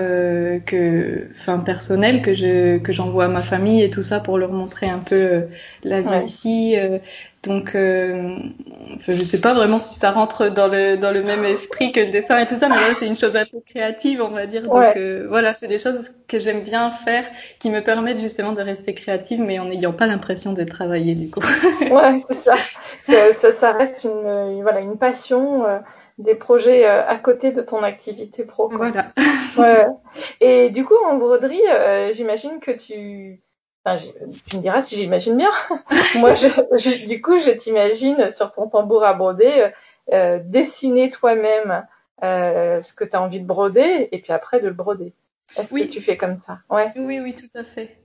[0.66, 4.52] que enfin personnelles que je que j'envoie à ma famille et tout ça pour leur
[4.52, 5.48] montrer un peu
[5.84, 6.76] la vie ici
[7.44, 8.36] donc, euh,
[9.00, 12.12] je sais pas vraiment si ça rentre dans le dans le même esprit que le
[12.12, 14.62] dessin et tout ça, mais voilà, c'est une chose un peu créative, on va dire.
[14.62, 17.28] Donc euh, voilà, c'est des choses que j'aime bien faire,
[17.58, 21.32] qui me permettent justement de rester créative, mais en n'ayant pas l'impression de travailler du
[21.32, 21.40] coup.
[21.82, 22.56] ouais, c'est ça.
[23.34, 23.52] ça.
[23.52, 23.72] ça.
[23.72, 25.66] reste une voilà une passion.
[25.66, 25.80] Euh,
[26.18, 28.70] des projets euh, à côté de ton activité pro.
[28.70, 28.92] Quoi.
[28.92, 29.12] Voilà.
[29.58, 29.88] ouais.
[30.40, 33.42] Et du coup, en broderie, euh, j'imagine que tu
[33.84, 34.04] Enfin,
[34.48, 35.52] tu me diras si j'imagine bien.
[36.16, 39.72] Moi, je, je, du coup, je t'imagine sur ton tambour à broder,
[40.14, 41.86] euh, dessiner toi-même
[42.24, 45.14] euh, ce que tu as envie de broder et puis après de le broder.
[45.58, 45.88] Est-ce oui.
[45.88, 46.60] que tu fais comme ça?
[46.70, 46.92] Ouais.
[46.96, 47.98] Oui, oui, tout à fait.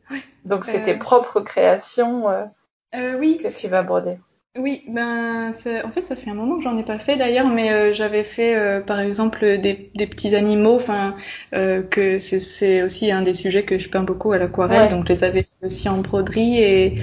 [0.44, 3.38] Donc, c'est tes euh, propres créations euh, oui.
[3.42, 4.18] que tu vas broder.
[4.58, 5.50] Oui, ben
[5.84, 8.24] en fait ça fait un moment que j'en ai pas fait d'ailleurs, mais euh, j'avais
[8.24, 11.14] fait euh, par exemple des, des, petits animaux, enfin
[11.52, 15.12] euh, que c'est aussi un des sujets que je peins beaucoup à l'aquarelle, donc je
[15.12, 16.94] les avais fait aussi en broderie et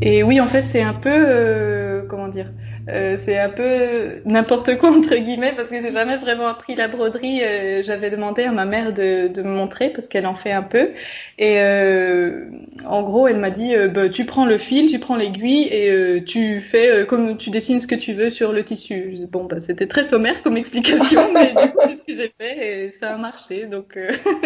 [0.00, 2.52] et oui en fait c'est un peu comment dire
[2.88, 6.88] euh, c'est un peu n'importe quoi entre guillemets parce que j'ai jamais vraiment appris la
[6.88, 7.40] broderie.
[7.44, 10.64] Euh, J'avais demandé à ma mère de, de me montrer parce qu'elle en fait un
[10.64, 10.90] peu.
[11.38, 12.46] Et euh,
[12.84, 15.90] en gros, elle m'a dit euh, bah, tu prends le fil, tu prends l'aiguille et
[15.92, 19.16] euh, tu fais comme tu dessines ce que tu veux sur le tissu.
[19.30, 22.86] Bon, bah, c'était très sommaire comme explication, mais du coup c'est ce que j'ai fait
[22.86, 23.66] et ça a marché.
[23.66, 23.96] Donc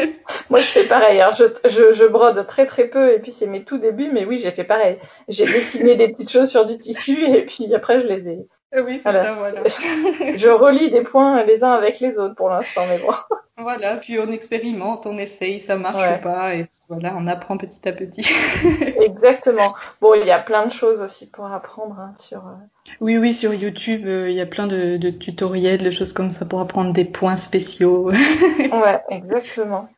[0.50, 1.20] moi je fais pareil.
[1.22, 1.30] Hein.
[1.38, 4.36] je, je, je brode très très peu et puis c'est mes tout débuts, mais oui
[4.38, 4.98] j'ai fait pareil.
[5.28, 8.25] J'ai dessiné des petites choses sur du tissu et puis après je les
[8.72, 9.62] ah oui, ça, voilà.
[10.36, 13.12] je relis des points les uns avec les autres pour l'instant, mais bon.
[13.58, 17.88] Voilà, puis on expérimente, on essaye, ça marche ou pas, et voilà, on apprend petit
[17.88, 18.20] à petit.
[19.00, 19.72] Exactement.
[20.02, 22.38] Bon, il y a plein de choses aussi pour apprendre hein, sur.
[22.38, 26.12] Euh, oui, oui, sur YouTube, euh, il y a plein de, de, tutoriels, de choses
[26.12, 28.10] comme ça pour apprendre des points spéciaux.
[28.10, 29.88] ouais, exactement.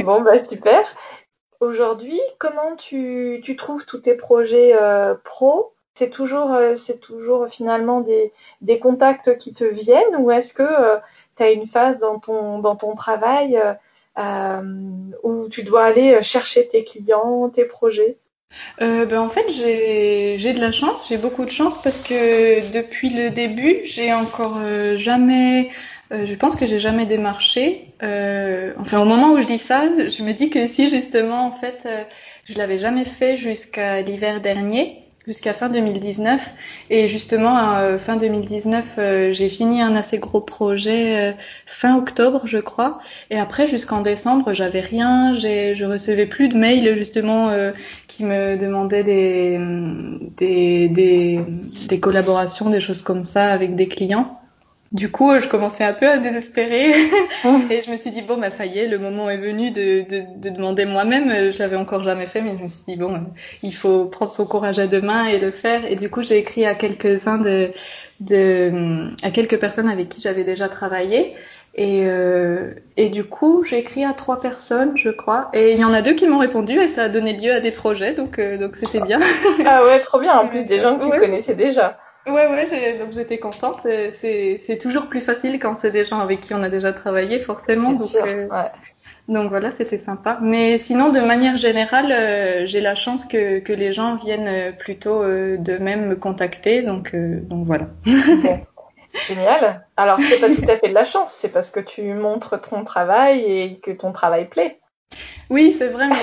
[0.00, 0.82] Bon, bah super.
[1.60, 7.48] Aujourd'hui, comment tu, tu trouves tous tes projets euh, pro c'est toujours, euh, c'est toujours
[7.48, 10.96] finalement des, contacts qui te viennent ou est-ce que euh,
[11.36, 13.60] tu as une phase dans ton, dans ton travail
[14.18, 14.62] euh,
[15.24, 18.16] où tu dois aller chercher tes clients, tes projets?
[18.80, 23.30] Ben en fait, j'ai de la chance, j'ai beaucoup de chance parce que depuis le
[23.30, 24.58] début, j'ai encore
[24.96, 25.70] jamais
[26.10, 27.92] je pense que j'ai jamais démarché.
[28.00, 31.86] Enfin, au moment où je dis ça, je me dis que si justement, en fait,
[32.44, 36.54] je l'avais jamais fait jusqu'à l'hiver dernier, jusqu'à fin 2019.
[36.90, 41.36] Et justement, euh, fin 2019, euh, j'ai fini un assez gros projet
[41.66, 42.98] fin octobre, je crois.
[43.30, 45.34] Et après, jusqu'en décembre, j'avais rien.
[45.34, 47.52] Je recevais plus de mails justement
[48.08, 49.60] qui me demandaient des,
[50.36, 51.40] des, des,
[51.88, 54.40] des collaborations, des choses comme ça avec des clients.
[54.90, 56.92] Du coup, je commençais un peu à désespérer
[57.70, 60.00] et je me suis dit bon bah ça y est, le moment est venu de,
[60.08, 61.52] de, de demander moi-même.
[61.52, 63.20] J'avais encore jamais fait, mais je me suis dit bon,
[63.62, 65.84] il faut prendre son courage à deux mains et le faire.
[65.84, 67.70] Et du coup, j'ai écrit à quelques-uns de,
[68.20, 71.34] de, à quelques personnes avec qui j'avais déjà travaillé.
[71.74, 75.48] Et, euh, et du coup, j'ai écrit à trois personnes, je crois.
[75.52, 77.60] Et il y en a deux qui m'ont répondu et ça a donné lieu à
[77.60, 79.20] des projets, donc euh, donc c'était bien.
[79.66, 80.36] ah ouais, trop bien.
[80.38, 81.98] En plus des gens que tu connaissais déjà.
[82.30, 83.80] Ouais, ouais, donc j'étais contente.
[84.10, 87.92] C'est toujours plus facile quand c'est des gens avec qui on a déjà travaillé, forcément.
[87.92, 88.70] Donc, sûr, euh, ouais.
[89.28, 90.38] donc voilà, c'était sympa.
[90.40, 94.72] Mais sinon, de manière générale, euh, j'ai la chance que, que les gens viennent euh,
[94.72, 96.82] plutôt de même me contacter.
[96.82, 97.86] Donc, donc voilà.
[99.26, 99.86] Génial.
[99.96, 102.84] Alors, c'est pas tout à fait de la chance, c'est parce que tu montres ton
[102.84, 104.78] travail et que ton travail plaît.
[105.50, 106.16] Oui, c'est vrai, mais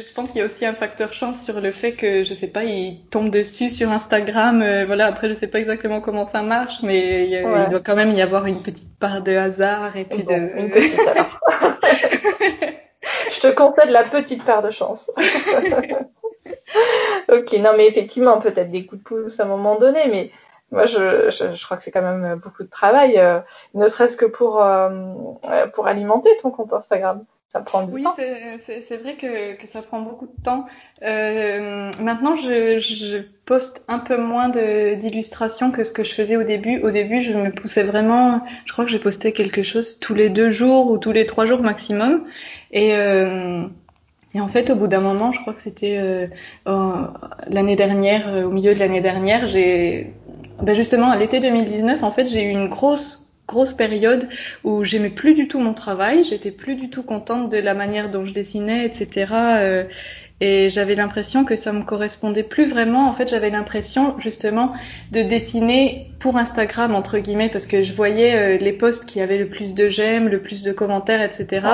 [0.00, 2.46] je pense qu'il y a aussi un facteur chance sur le fait que, je sais
[2.46, 4.62] pas, il tombe dessus sur Instagram.
[4.62, 8.12] Euh, voilà, après, je sais pas exactement comment ça marche, mais il, doit quand même
[8.12, 10.32] y avoir une petite part de hasard et puis de.
[10.32, 10.98] Une petite
[13.30, 15.10] je te concède la petite part de chance.
[17.28, 20.30] ok, non, mais effectivement, peut-être des coups de pouce à un moment donné, mais
[20.70, 23.40] moi, je, je, crois que c'est quand même beaucoup de travail, euh,
[23.74, 24.88] ne serait-ce que pour, euh,
[25.74, 27.26] pour alimenter ton compte Instagram.
[27.52, 28.14] Ça prend du oui, temps.
[28.16, 30.66] Oui, c'est vrai que, que, ça prend beaucoup de temps.
[31.02, 36.44] Euh, maintenant, je, je, poste un peu moins d'illustrations que ce que je faisais au
[36.44, 36.80] début.
[36.82, 38.40] Au début, je me poussais vraiment.
[38.66, 41.44] Je crois que j'ai posté quelque chose tous les deux jours ou tous les trois
[41.44, 42.24] jours maximum.
[42.70, 43.66] Et, euh,
[44.34, 47.06] et en fait, au bout d'un moment, je crois que c'était euh,
[47.48, 50.14] l'année dernière, euh, au milieu de l'année dernière, j'ai
[50.62, 54.28] ben justement à l'été 2019, en fait, j'ai eu une grosse grosse période
[54.62, 58.08] où j'aimais plus du tout mon travail, j'étais plus du tout contente de la manière
[58.08, 59.32] dont je dessinais, etc.
[59.32, 59.84] Euh,
[60.42, 63.08] et j'avais l'impression que ça me correspondait plus vraiment.
[63.10, 64.72] En fait, j'avais l'impression justement
[65.10, 69.36] de dessiner pour Instagram entre guillemets parce que je voyais euh, les posts qui avaient
[69.36, 71.66] le plus de j'aime, le plus de commentaires, etc.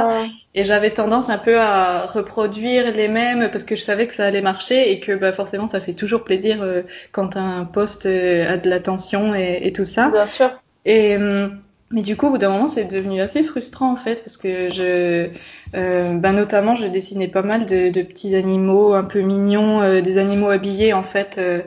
[0.55, 4.25] Et j'avais tendance un peu à reproduire les mêmes parce que je savais que ça
[4.25, 8.57] allait marcher et que bah, forcément ça fait toujours plaisir euh, quand un post a
[8.57, 10.09] de l'attention et, et, tout ça.
[10.09, 10.51] Bien sûr.
[10.87, 11.61] Et hum,
[11.91, 14.71] mais du coup, au bout d'un moment, c'est devenu assez frustrant en fait, parce que
[14.71, 15.31] je,
[15.75, 20.19] euh, ben notamment, je dessinais pas mal de, petits animaux un peu mignons, euh, des
[20.19, 21.37] animaux habillés en fait.
[21.39, 21.63] Euh,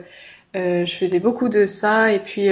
[0.56, 2.48] euh je faisais beaucoup de ça, et puis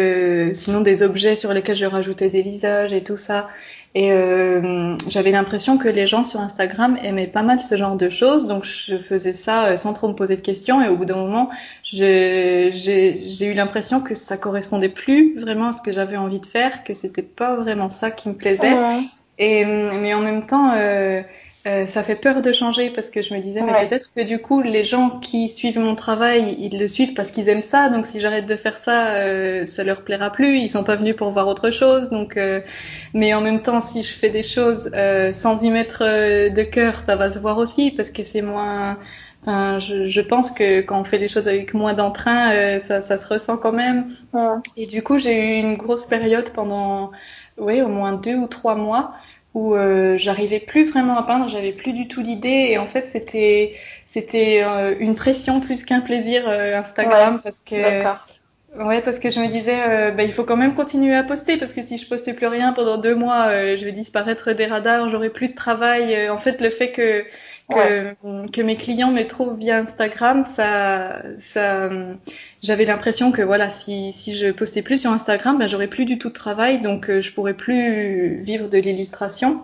[0.54, 3.48] sinon des objets sur lesquels je rajoutais des visages et tout ça.
[3.94, 8.10] Et euh, j'avais l'impression que les gens sur Instagram aimaient pas mal ce genre de
[8.10, 10.82] choses, donc je faisais ça euh, sans trop me poser de questions.
[10.82, 11.48] Et au bout d'un moment,
[11.82, 12.70] j'ai
[13.40, 16.92] eu l'impression que ça correspondait plus vraiment à ce que j'avais envie de faire, que
[16.92, 18.76] c'était pas vraiment ça qui me plaisait.
[19.38, 21.22] Et mais en même temps, euh,
[21.68, 24.38] euh, ça fait peur de changer parce que je me disais, mais peut-être que du
[24.38, 27.90] coup, les gens qui suivent mon travail, ils le suivent parce qu'ils aiment ça.
[27.90, 30.56] Donc, si j'arrête de faire ça, euh, ça leur plaira plus.
[30.58, 32.08] Ils sont pas venus pour voir autre chose.
[32.08, 32.60] Donc, euh,
[33.12, 36.94] mais en même temps, si je fais des choses euh, sans y mettre de cœur,
[36.94, 38.98] ça va se voir aussi parce que c'est moins.
[39.42, 43.18] Enfin, je, je, pense que quand on fait les choses avec moins d'entrain, ça, ça,
[43.18, 44.08] se ressent quand même.
[44.76, 47.12] Et du coup, j'ai eu une grosse période pendant,
[47.56, 49.12] oui, au moins deux ou trois mois
[49.54, 53.06] où euh, j'arrivais plus vraiment à peindre, j'avais plus du tout d'idées et en fait
[53.08, 53.74] c'était
[54.06, 58.02] c'était euh, une pression plus qu'un plaisir euh, Instagram parce que
[58.78, 61.72] ouais parce que je me disais bah, il faut quand même continuer à poster parce
[61.72, 65.30] que si je postais plus rien pendant deux mois je vais disparaître des radars, j'aurai
[65.30, 66.28] plus de travail.
[66.28, 67.24] en fait le fait que
[67.68, 68.14] que,
[68.50, 71.90] que mes clients me trouvent via Instagram, ça, ça,
[72.62, 76.18] j'avais l'impression que voilà, si, si je postais plus sur Instagram, ben j'aurais plus du
[76.18, 79.62] tout de travail, donc euh, je pourrais plus vivre de l'illustration.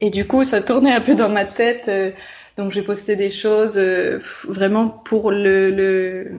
[0.00, 1.84] Et du coup, ça tournait un peu dans ma tête.
[1.88, 2.10] Euh,
[2.56, 6.32] donc j'ai posté des choses euh, vraiment pour le, le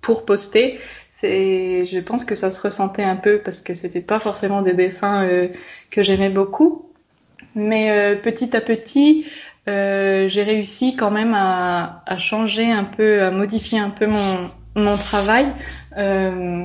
[0.00, 0.78] pour poster.
[1.16, 4.72] C'est, je pense que ça se ressentait un peu parce que c'était pas forcément des
[4.72, 5.28] dessins
[5.90, 6.86] que j'aimais beaucoup.
[7.56, 9.26] Mais petit à petit,
[9.68, 14.50] euh, j'ai réussi quand même à, à, changer un peu, à modifier un peu mon,
[14.74, 15.46] mon travail.
[15.96, 16.64] Euh,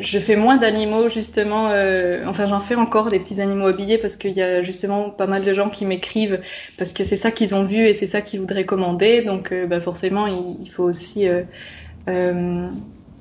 [0.00, 4.16] je fais moins d'animaux justement, euh, enfin j'en fais encore des petits animaux habillés parce
[4.16, 6.40] qu'il y a justement pas mal de gens qui m'écrivent
[6.78, 9.20] parce que c'est ça qu'ils ont vu et c'est ça qu'ils voudraient commander.
[9.22, 12.68] Donc euh, bah forcément il, faut aussi euh,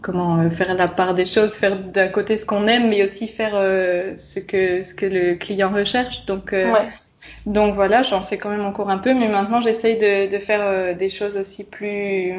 [0.01, 3.53] comment faire la part des choses, faire d'un côté ce qu'on aime, mais aussi faire
[4.17, 6.25] ce que ce que le client recherche.
[6.25, 6.71] Donc ouais.
[7.45, 10.95] Donc voilà, j'en fais quand même encore un peu, mais maintenant j'essaye de, de faire
[10.95, 12.33] des choses aussi plus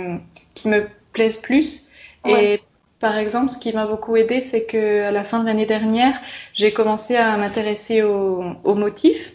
[0.55, 1.88] qui me plaisent plus.
[2.27, 2.61] Et
[3.05, 6.18] par exemple, ce qui m'a beaucoup aidé, c'est que à la fin de l'année dernière,
[6.55, 9.35] j'ai commencé à m'intéresser aux, motifs.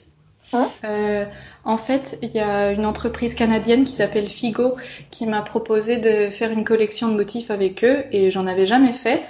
[0.83, 1.25] Euh,
[1.63, 4.75] en fait, il y a une entreprise canadienne qui s'appelle Figo
[5.11, 8.93] qui m'a proposé de faire une collection de motifs avec eux et j'en avais jamais
[8.93, 9.21] fait.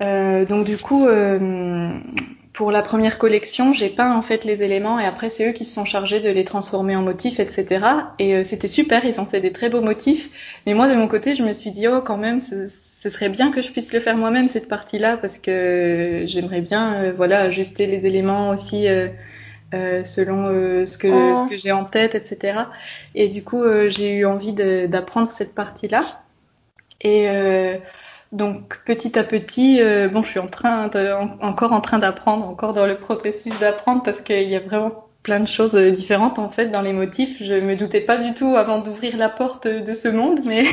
[0.00, 1.98] Euh, donc du coup, euh,
[2.60, 5.64] pour la première collection, j'ai peint en fait les éléments et après c'est eux qui
[5.64, 7.86] se sont chargés de les transformer en motifs, etc.
[8.18, 10.28] Et euh, c'était super, ils ont fait des très beaux motifs.
[10.66, 12.38] Mais moi de mon côté, je me suis dit oh quand même,
[13.00, 16.96] ce serait bien que je puisse le faire moi-même cette partie-là parce que j'aimerais bien
[16.96, 19.08] euh, voilà ajuster les éléments aussi euh,
[19.72, 21.34] euh selon euh, ce que oh.
[21.34, 22.58] ce que j'ai en tête etc
[23.14, 26.04] et du coup j'ai eu envie d'apprendre cette partie-là
[27.00, 27.26] et
[28.32, 29.80] donc petit à petit
[30.12, 31.12] bon je suis en train de,
[31.42, 35.40] encore en train d'apprendre encore dans le processus d'apprendre parce qu'il y a vraiment plein
[35.40, 38.78] de choses différentes en fait dans les motifs je me doutais pas du tout avant
[38.78, 40.64] d'ouvrir la porte de ce monde mais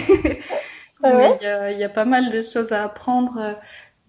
[1.04, 3.56] Ah il, y a, il y, a, pas mal de choses à apprendre.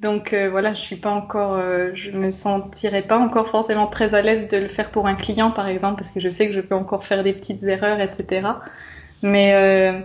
[0.00, 4.14] Donc euh, voilà, je suis pas encore, euh, je me sentirais pas encore forcément très
[4.14, 6.52] à l'aise de le faire pour un client par exemple, parce que je sais que
[6.52, 8.48] je peux encore faire des petites erreurs, etc.
[9.22, 10.00] Mais euh,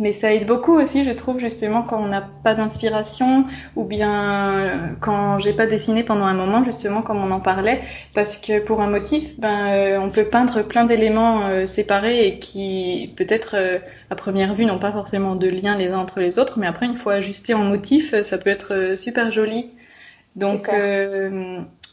[0.00, 3.44] mais ça aide beaucoup aussi, je trouve, justement, quand on n'a pas d'inspiration
[3.76, 7.82] ou bien euh, quand j'ai pas dessiné pendant un moment, justement, comme on en parlait,
[8.14, 12.38] parce que pour un motif, ben, euh, on peut peindre plein d'éléments euh, séparés et
[12.38, 13.56] qui, peut-être,
[14.08, 16.86] à première vue, n'ont pas forcément de lien les uns entre les autres, mais après,
[16.86, 19.70] une fois ajusté en motif, ça peut être super joli.
[20.34, 20.70] Donc,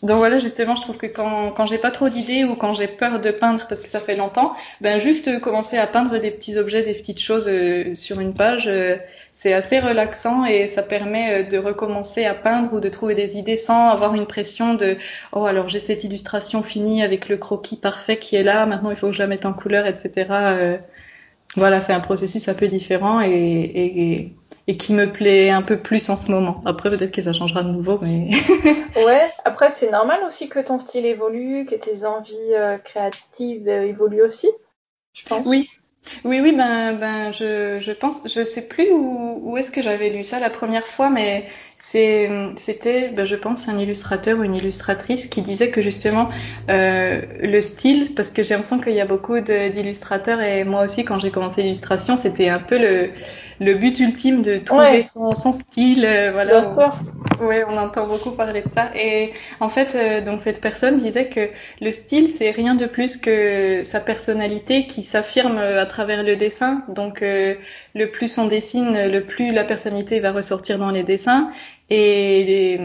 [0.03, 2.87] donc voilà, justement, je trouve que quand, quand j'ai pas trop d'idées ou quand j'ai
[2.87, 6.57] peur de peindre parce que ça fait longtemps, ben juste commencer à peindre des petits
[6.57, 8.97] objets, des petites choses euh, sur une page, euh,
[9.33, 13.37] c'est assez relaxant et ça permet euh, de recommencer à peindre ou de trouver des
[13.37, 14.97] idées sans avoir une pression de
[15.31, 18.97] oh alors j'ai cette illustration finie avec le croquis parfait qui est là, maintenant il
[18.97, 20.79] faut que je la mette en couleur, etc.
[21.55, 24.35] voilà, c'est un processus un peu différent et, et
[24.67, 26.61] et qui me plaît un peu plus en ce moment.
[26.65, 28.31] Après, peut-être que ça changera de nouveau, mais.
[28.97, 29.31] ouais.
[29.45, 34.23] Après, c'est normal aussi que ton style évolue, que tes envies euh, créatives euh, évoluent
[34.23, 34.49] aussi.
[35.13, 35.47] Je pense.
[35.47, 35.69] Oui.
[36.23, 40.09] Oui, oui, ben, ben, je, je pense, je sais plus où, où est-ce que j'avais
[40.09, 41.47] lu ça la première fois, mais
[41.79, 46.29] c'était, ben, je pense, un illustrateur ou une illustratrice qui disait que justement
[46.69, 51.05] euh, le style, parce que j'ai l'impression qu'il y a beaucoup d'illustrateurs et moi aussi
[51.05, 53.11] quand j'ai commencé l'illustration, c'était un peu le
[53.59, 56.05] le but ultime de trouver son, son, style.
[56.05, 56.61] Euh, voilà.
[57.39, 58.89] Oui, on entend beaucoup parler de ça.
[58.95, 61.49] Et en fait, euh, donc cette personne disait que
[61.81, 66.35] le style, c'est rien de plus que sa personnalité qui s'affirme euh, à travers le
[66.35, 66.83] dessin.
[66.89, 71.49] Donc, le plus on dessine, le plus la personnalité va ressortir dans les dessins.
[71.89, 72.77] Et,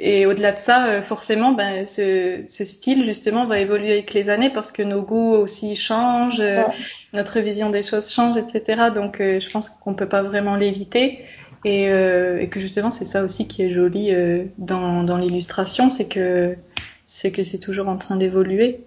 [0.00, 4.30] et au-delà de ça, euh, forcément, ben, ce, ce, style justement va évoluer avec les
[4.30, 6.64] années parce que nos goûts aussi changent, euh,
[7.12, 8.90] notre vision des choses change, etc.
[8.92, 11.24] Donc, euh, je pense qu'on peut pas vraiment l'éviter
[11.64, 14.12] et, et, que justement, c'est ça aussi qui est joli
[14.58, 16.56] dans, dans l'illustration, c'est que
[17.04, 18.84] c'est que c'est toujours en train d'évoluer.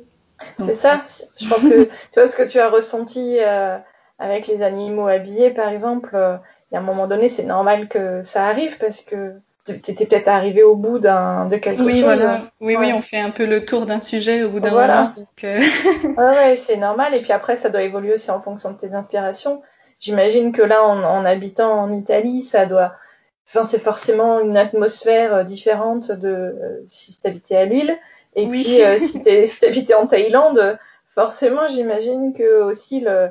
[0.58, 1.02] C'est ça.
[1.40, 3.40] Je pense que tu vois ce que tu as ressenti
[4.20, 6.12] avec les animaux habillés, par exemple.
[6.72, 9.34] Il y a un moment donné, c'est normal que ça arrive parce que
[9.66, 12.04] t'étais peut-être arrivé au bout d'un de quelque oui, chose.
[12.04, 12.40] Voilà.
[12.60, 15.14] Oui, oui, on fait un peu le tour d'un sujet au bout d'un moment.
[15.16, 15.60] Donc euh...
[16.04, 17.16] ouais, ouais, c'est normal.
[17.16, 19.62] Et puis après, ça doit évoluer aussi en fonction de tes inspirations.
[20.00, 22.94] J'imagine que là, en, en, habitant en Italie, ça doit.
[23.48, 27.98] Enfin, c'est forcément une atmosphère euh, différente de euh, si t'habitais à Lille.
[28.36, 28.64] Et oui.
[28.64, 29.22] puis, euh, si
[29.60, 33.30] t'habitais en Thaïlande, forcément, j'imagine que aussi le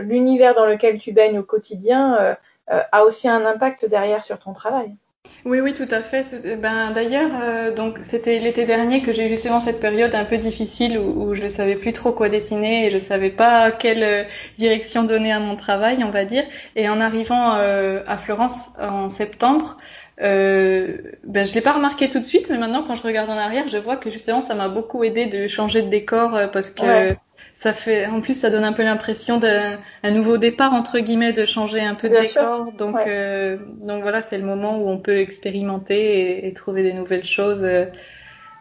[0.00, 2.36] l'univers dans lequel tu baignes au quotidien
[2.68, 4.96] a aussi un impact derrière sur ton travail.
[5.44, 6.34] Oui, oui, tout à fait.
[6.44, 10.24] Euh, ben, d'ailleurs, euh, donc c'était l'été dernier que j'ai eu justement cette période un
[10.24, 13.70] peu difficile où, où je ne savais plus trop quoi dessiner et je savais pas
[13.70, 14.26] quelle
[14.58, 16.44] direction donner à mon travail, on va dire.
[16.76, 19.76] Et en arrivant euh, à Florence en septembre,
[20.22, 23.36] euh, ben, je l'ai pas remarqué tout de suite, mais maintenant quand je regarde en
[23.36, 26.82] arrière, je vois que justement ça m'a beaucoup aidé de changer de décor parce que
[26.82, 27.18] ouais
[27.54, 29.78] ça fait, en plus, ça donne un peu l'impression d'un
[30.10, 32.72] nouveau départ entre guillemets, de changer un peu de décor.
[32.72, 36.92] Donc, euh, donc voilà, c'est le moment où on peut expérimenter et, et trouver des
[36.92, 37.64] nouvelles choses.
[37.64, 37.86] Euh,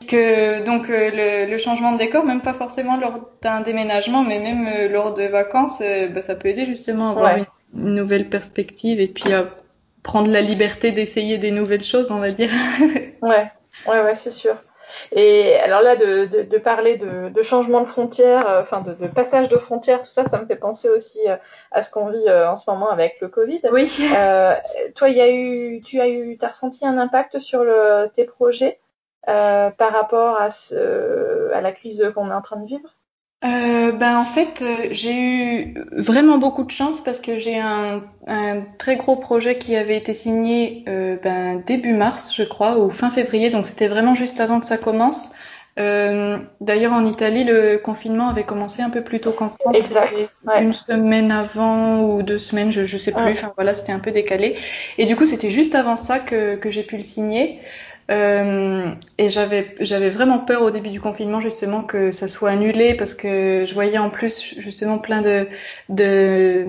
[0.08, 4.40] que donc euh, le, le, changement de décor, même pas forcément lors d'un déménagement, mais
[4.40, 5.82] même euh, lors de vacances,
[6.14, 9.48] bah, ça peut aider justement à avoir une, une, nouvelle perspective et puis à
[10.04, 12.52] prendre la liberté d'essayer des nouvelles choses, on va dire.
[13.22, 13.50] ouais,
[13.88, 14.58] ouais, ouais, c'est sûr.
[15.12, 18.94] Et alors là, de, de, de parler de, de, changement de frontières, euh, enfin de,
[18.94, 21.36] de, passage de frontières, tout ça, ça me fait penser aussi euh,
[21.72, 23.62] à ce qu'on vit en ce moment avec le Covid.
[23.72, 23.92] Oui.
[24.16, 24.54] Euh,
[24.96, 28.26] toi, il y a eu, tu as eu, as ressenti un impact sur le, tes
[28.26, 28.80] projets
[29.26, 32.90] par rapport à, ce, à la crise qu'on est en train de vivre?
[33.44, 38.04] Euh, ben en fait, euh, j'ai eu vraiment beaucoup de chance parce que j'ai un,
[38.26, 42.90] un, très gros projet qui avait été signé euh, ben, début mars, je crois, ou
[42.90, 45.32] fin février, donc c'était vraiment juste avant que ça commence.
[45.80, 49.76] Euh, D'ailleurs, en Italie, le confinement avait commencé un peu plus tôt qu'en France.
[49.76, 50.14] Exact.
[50.46, 50.64] Ouais.
[50.64, 53.32] Une semaine avant ou deux semaines, je, je sais plus.
[53.32, 54.56] Enfin voilà, c'était un peu décalé.
[54.98, 57.60] Et du coup, c'était juste avant ça que, que j'ai pu le signer.
[58.12, 62.96] Euh, et j'avais j'avais vraiment peur au début du confinement justement que ça soit annulé
[62.96, 65.48] parce que je voyais en plus justement plein de
[65.88, 66.68] de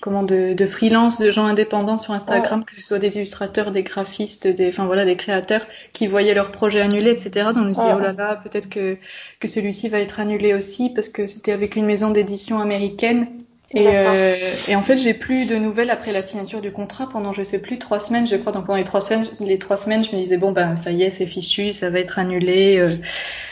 [0.00, 2.66] comment de, de freelance de gens indépendants sur Instagram ouais.
[2.66, 6.50] que ce soit des illustrateurs des graphistes des enfin voilà des créateurs qui voyaient leurs
[6.50, 7.94] projets annulés etc donc je me disais ouais.
[7.94, 8.96] oh là là peut-être que
[9.38, 13.28] que celui-ci va être annulé aussi parce que c'était avec une maison d'édition américaine
[13.74, 14.34] et, euh,
[14.68, 17.60] et, en fait, j'ai plus de nouvelles après la signature du contrat pendant, je sais
[17.60, 18.52] plus, trois semaines, je crois.
[18.52, 21.02] Donc pendant les trois semaines, les trois semaines, je me disais bon ben ça y
[21.02, 22.76] est, c'est fichu, ça va être annulé.
[22.78, 22.96] Euh,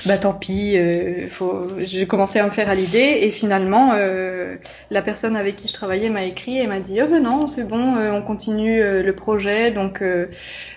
[0.07, 0.77] bah tant pis.
[0.77, 1.68] Euh, faut...
[1.79, 4.57] J'ai commencé à me faire à l'idée et finalement, euh,
[4.91, 7.64] la personne avec qui je travaillais m'a écrit et m'a dit oh ben non, c'est
[7.64, 9.71] bon, euh, on continue le projet.
[9.71, 10.03] Donc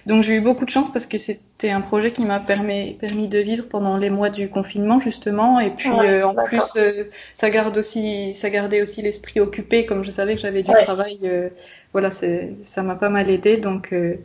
[0.06, 1.18] donc j'ai eu beaucoup de chance parce que
[1.58, 5.62] c'était un projet qui m'a permis permis de vivre pendant les mois du confinement justement.
[5.62, 6.78] Et puis ouais, en plus,
[7.34, 10.84] ça garde aussi, ça gardait aussi l'esprit occupé, comme je savais que j'avais du ouais.
[10.84, 11.20] travail.
[11.24, 11.50] Euh,
[11.94, 13.58] voilà, ça m'a pas mal aidé.
[13.58, 14.16] Donc, euh,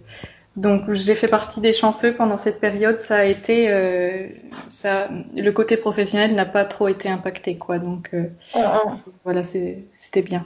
[0.56, 2.98] donc j'ai fait partie des chanceux pendant cette période.
[2.98, 4.26] Ça a été, euh,
[4.66, 7.78] ça, le côté professionnel n'a pas trop été impacté, quoi.
[7.78, 8.30] Donc, ouais.
[8.54, 10.44] donc voilà, c'était bien.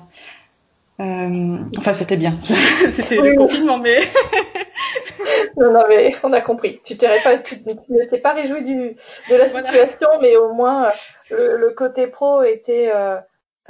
[1.79, 2.39] Enfin, c'était bien.
[2.91, 3.31] c'était oui.
[3.31, 4.01] le confinement, mais.
[5.57, 6.81] non, non, mais on a compris.
[6.85, 7.57] Tu pas, tu,
[7.89, 8.97] ne t'es pas réjoui du,
[9.31, 10.23] de la situation, voilà.
[10.23, 10.91] mais au moins
[11.31, 13.17] le, le, côté pro était euh,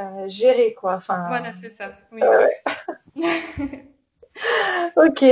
[0.01, 0.95] euh, géré, quoi.
[0.95, 1.93] Enfin, voilà, c'est ça.
[2.13, 2.23] Oui.
[4.97, 5.25] Ok.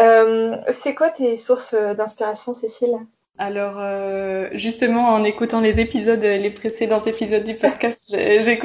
[0.00, 2.96] Euh, c'est quoi tes sources d'inspiration, Cécile?
[3.38, 8.14] Alors euh, justement en écoutant les épisodes, les précédents épisodes du podcast,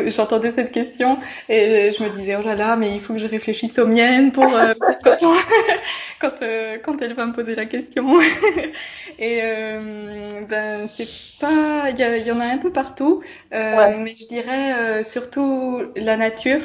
[0.07, 3.27] j'entendais cette question et je me disais oh là là mais il faut que je
[3.27, 5.33] réfléchisse aux miennes pour, euh, pour quand, on,
[6.19, 8.19] quand, euh, quand elle va me poser la question.
[9.19, 13.21] et euh, ben c'est pas il y, y, en a un peu partout,
[13.53, 13.97] ouais.
[13.97, 16.61] mais je dirais surtout la nature.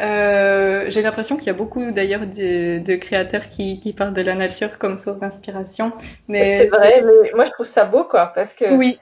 [0.00, 4.22] Euh, j'ai l'impression qu'il y a beaucoup d'ailleurs de, de, créateurs qui, qui, parlent de
[4.22, 5.92] la nature comme source d'inspiration.
[6.28, 8.98] Mais c'est vrai, mais moi je trouve ça beau quoi, parce que oui.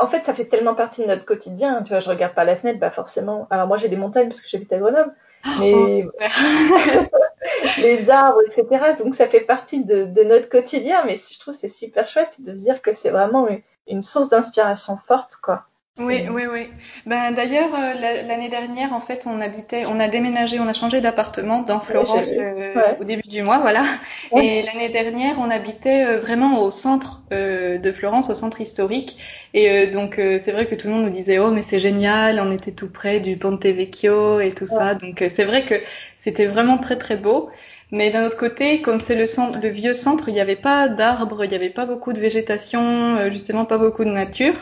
[0.00, 1.82] en fait ça fait tellement partie de notre quotidien.
[1.82, 3.46] Tu vois, je regarde pas la fenêtre, bah forcément.
[3.50, 5.14] Alors moi j'ai des montagnes parce que j'habite à Grenoble,
[5.60, 6.10] mais oh,
[7.78, 8.94] les arbres, etc.
[8.98, 12.52] Donc ça fait partie de, de, notre quotidien, mais je trouve c'est super chouette de
[12.54, 15.66] se dire que c'est vraiment une, une source d'inspiration forte quoi.
[15.98, 16.68] Oui, oui, oui.
[17.04, 21.02] Ben d'ailleurs euh, l'année dernière, en fait, on habitait, on a déménagé, on a changé
[21.02, 22.96] d'appartement dans Florence euh, ouais.
[22.98, 23.84] au début du mois, voilà.
[24.30, 24.46] Ouais.
[24.46, 29.18] Et l'année dernière, on habitait euh, vraiment au centre euh, de Florence, au centre historique.
[29.52, 32.40] Et euh, donc c'est vrai que tout le monde nous disait oh mais c'est génial,
[32.40, 34.70] on était tout près du Ponte Vecchio et tout ouais.
[34.70, 34.94] ça.
[34.94, 35.74] Donc c'est vrai que
[36.16, 37.50] c'était vraiment très très beau.
[37.94, 40.88] Mais d'un autre côté, comme c'est le, centre, le vieux centre, il n'y avait pas
[40.88, 44.54] d'arbres, il n'y avait pas beaucoup de végétation, justement pas beaucoup de nature.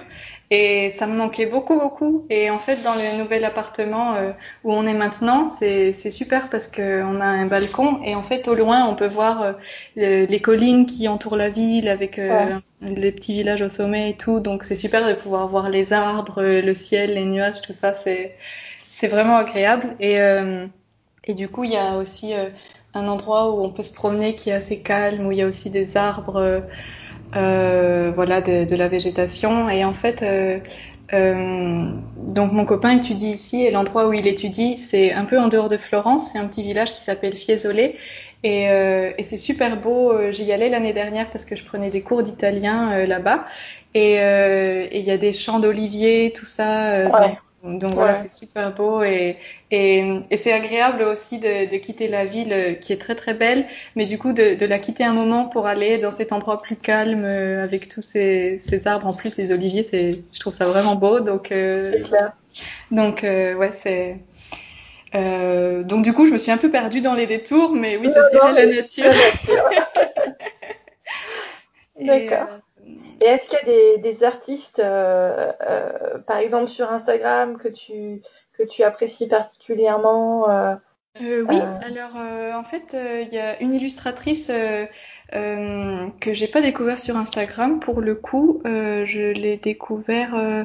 [0.53, 2.27] Et ça me manquait beaucoup, beaucoup.
[2.29, 4.33] Et en fait, dans le nouvel appartement euh,
[4.65, 8.57] où on est maintenant, c'est super parce qu'on a un balcon et en fait, au
[8.57, 9.53] loin, on peut voir euh,
[9.95, 12.95] les collines qui entourent la ville avec euh, ouais.
[12.97, 14.41] les petits villages au sommet et tout.
[14.41, 17.95] Donc, c'est super de pouvoir voir les arbres, le ciel, les nuages, tout ça.
[17.95, 19.95] C'est vraiment agréable.
[20.01, 20.17] Et,
[21.25, 22.33] et du coup, il y a aussi
[22.95, 25.47] un endroit où on peut se promener qui est assez calme, où il y a
[25.47, 26.65] aussi des arbres
[27.33, 29.69] voilà, de, de, la végétation.
[29.69, 30.59] Et en fait, euh,
[31.13, 35.49] euh, donc mon copain étudie ici et l'endroit où il étudie, c'est un peu en
[35.49, 36.31] dehors de Florence.
[36.33, 37.93] C'est un petit village qui s'appelle Fiesole.
[38.43, 40.13] Et, euh, et c'est super beau.
[40.31, 43.45] J'y allais l'année dernière parce que je prenais des cours d'italien euh, là-bas.
[43.95, 47.09] Et il y a des champs d'oliviers, tout ça.
[47.09, 47.39] Ouais.
[47.63, 48.27] Donc voilà, ouais.
[48.27, 49.37] c'est super beau et,
[49.71, 53.35] et, et c'est agréable aussi de, de, quitter la ville euh, qui est très très
[53.35, 56.63] belle, mais du coup de, de, la quitter un moment pour aller dans cet endroit
[56.63, 59.07] plus calme euh, avec tous ces, ces arbres.
[59.07, 61.21] En plus, les oliviers, c'est, je trouve ça vraiment beau.
[61.21, 62.33] Donc euh, c'est clair.
[62.91, 64.17] Donc euh, ouais, c'est.
[65.15, 68.09] Euh, donc du coup, je me suis un peu perdue dans les détours, mais oui,
[68.09, 69.13] je dirais la nature.
[72.01, 72.47] D'accord.
[73.23, 77.69] Et est-ce qu'il y a des, des artistes, euh, euh, par exemple sur Instagram, que
[77.69, 78.23] tu,
[78.57, 80.75] que tu apprécies particulièrement, euh,
[81.21, 84.51] oui, alors en fait, il y a une illustratrice
[85.33, 87.81] que j'ai pas découvert sur Instagram.
[87.81, 90.65] Pour le coup, je l'ai découvert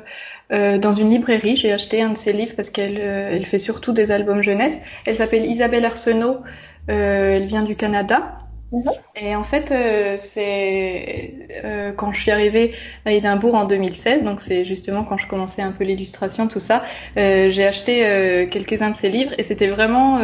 [0.51, 1.55] dans une librairie.
[1.55, 4.81] J'ai acheté un de ses livres parce qu'elle elle fait surtout des albums jeunesse.
[5.07, 6.43] Elle s'appelle Isabelle Arsenault.
[6.87, 8.37] elle vient du Canada.
[8.71, 8.91] Mhm.
[9.15, 9.71] Et en fait,
[10.17, 15.61] c'est quand je suis arrivée à Édimbourg en 2016, donc c'est justement quand je commençais
[15.61, 16.83] un peu l'illustration, tout ça.
[17.15, 20.19] j'ai acheté quelques-uns de ses livres et c'était vraiment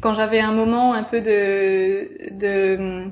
[0.00, 3.10] quand j'avais un moment un peu de, de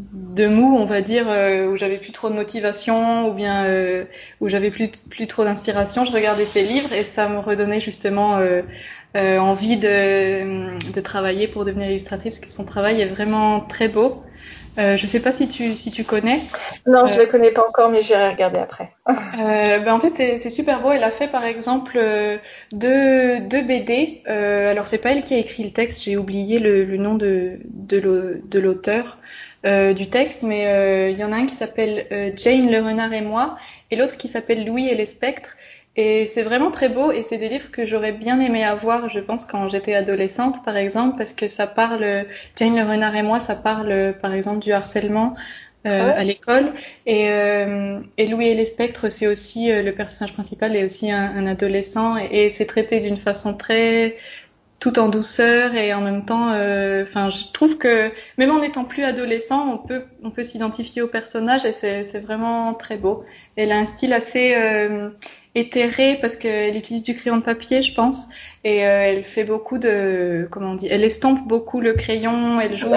[0.00, 4.04] de mou, on va dire, euh, où j'avais plus trop de motivation ou bien euh,
[4.40, 8.36] où j'avais plus plus trop d'inspiration, je regardais ses livres et ça me redonnait justement
[8.38, 8.62] euh,
[9.14, 14.22] envie de, de travailler pour devenir illustratrice, parce que son travail est vraiment très beau.
[14.76, 16.40] je sais pas si tu si tu connais.
[16.86, 18.92] Non, je le connais pas encore, mais j'irai regarder après.
[19.06, 20.92] ben en fait, c'est super beau.
[20.92, 21.98] Elle a fait par exemple
[22.72, 24.22] deux, deux BD.
[24.26, 27.58] alors c'est pas elle qui a écrit le texte, j'ai oublié le, le nom de
[27.64, 29.18] de l'auteur.
[29.66, 32.78] Euh, du texte, mais euh, il y en a un qui s'appelle euh, Jane le
[32.78, 33.56] renard et moi,
[33.90, 35.56] et l'autre qui s'appelle Louis et les spectres.
[35.98, 39.20] Et c'est vraiment très beau, et c'est des livres que j'aurais bien aimé avoir, je
[39.20, 42.24] pense, quand j'étais adolescente, par exemple, parce que ça parle,
[42.56, 45.34] Jane le renard et moi, ça parle, par exemple, du harcèlement.
[45.84, 46.74] à l'école
[47.06, 47.28] et,
[48.18, 52.18] et, Louis et les spectres c'est aussi le personnage principal est aussi un, un adolescent
[52.18, 54.16] et, et c'est traité d'une façon très
[54.80, 58.84] tout en douceur et en même temps, euh, enfin, je trouve que même en étant
[58.84, 63.24] plus adolescent, on peut on peut s'identifier au personnage et c'est c'est vraiment très beau.
[63.56, 64.54] Elle a un style assez
[65.58, 68.28] euh, éthéré parce qu'elle utilise du crayon de papier, je pense,
[68.64, 72.76] et euh, elle fait beaucoup de comment on dit, elle estompe beaucoup le crayon, elle
[72.76, 72.94] joue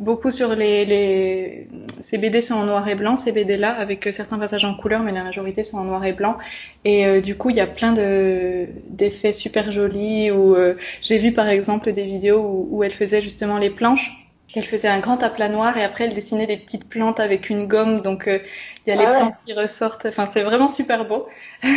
[0.00, 1.68] beaucoup sur les, les...
[2.00, 5.02] Ces BD sont en noir et blanc, ces BD-là, avec euh, certains passages en couleur,
[5.02, 6.36] mais la majorité sont en noir et blanc.
[6.84, 10.30] Et euh, du coup, il y a plein de d'effets super jolis.
[10.30, 14.25] Où euh, j'ai vu par exemple des vidéos où, où, elle faisait justement les planches.
[14.54, 17.66] Elle faisait un grand aplat noir et après elle dessinait des petites plantes avec une
[17.66, 18.00] gomme.
[18.00, 20.06] Donc il y a les ah plantes qui ressortent.
[20.06, 21.28] Enfin, c'est vraiment super beau.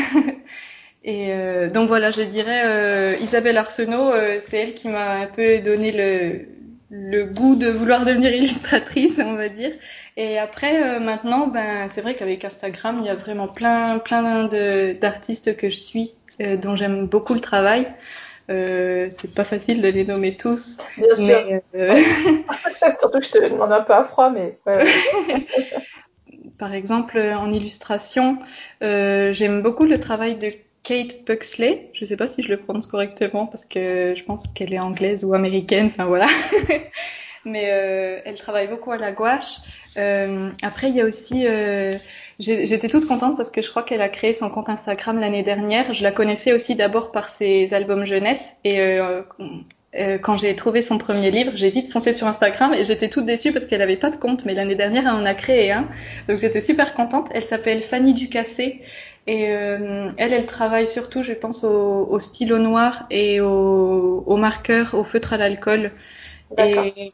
[1.05, 1.33] Et
[1.73, 4.11] donc voilà, je dirais Isabelle Arsenault,
[4.41, 6.45] c'est elle qui m'a un peu donné le,
[6.89, 9.71] le goût de vouloir devenir illustratrice, on va dire.
[10.17, 14.45] Et après, euh, maintenant, ben, c'est vrai qu'avec Instagram, il y a vraiment plein, plein
[14.45, 16.11] d'artistes que je suis,
[16.41, 17.87] euh, dont j'aime beaucoup le travail.
[18.49, 20.79] Euh, c'est pas facile de les nommer tous.
[20.97, 21.61] Bien sûr.
[21.75, 22.01] Euh,
[22.99, 24.57] Surtout que je te demande un peu à froid, mais.
[26.57, 28.37] Par exemple, en illustration,
[28.81, 30.51] j'aime beaucoup le travail de
[30.83, 31.89] Kate Puxley.
[31.93, 35.23] Je sais pas si je le prononce correctement parce que je pense qu'elle est anglaise
[35.23, 35.87] ou américaine.
[35.87, 36.27] Enfin voilà.
[37.45, 39.57] Mais euh, elle travaille beaucoup à la gouache.
[39.97, 41.93] Euh, après, il y a aussi, euh,
[42.39, 45.93] j'étais toute contente parce que je crois qu'elle a créé son compte Instagram l'année dernière.
[45.93, 49.21] Je la connaissais aussi d'abord par ses albums jeunesse et euh,
[49.95, 53.25] euh, quand j'ai trouvé son premier livre, j'ai vite foncé sur Instagram et j'étais toute
[53.25, 54.45] déçue parce qu'elle avait pas de compte.
[54.45, 55.87] Mais l'année dernière, elle en a créé un,
[56.27, 57.27] donc j'étais super contente.
[57.33, 58.81] Elle s'appelle Fanny Ducassé
[59.27, 64.37] et euh, elle, elle travaille surtout, je pense, au, au stylo noir et au, au
[64.37, 65.91] marqueur, au feutre à l'alcool.
[66.57, 67.11] Et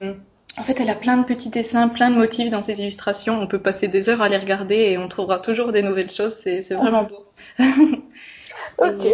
[0.58, 3.40] en fait, elle a plein de petits dessins, plein de motifs dans ses illustrations.
[3.42, 6.34] On peut passer des heures à les regarder et on trouvera toujours des nouvelles choses.
[6.36, 7.26] C'est vraiment beau.
[8.78, 9.08] ok.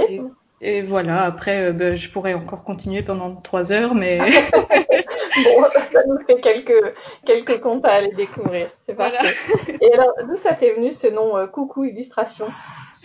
[0.64, 4.20] Et, voilà, après, euh, ben, je pourrais encore continuer pendant trois heures, mais...
[5.44, 6.94] bon, ça nous fait quelques,
[7.26, 8.70] quelques comptes à aller découvrir.
[8.88, 9.34] C'est parfait.
[9.82, 12.46] Et alors, d'où ça t'est venu ce nom Coucou Illustration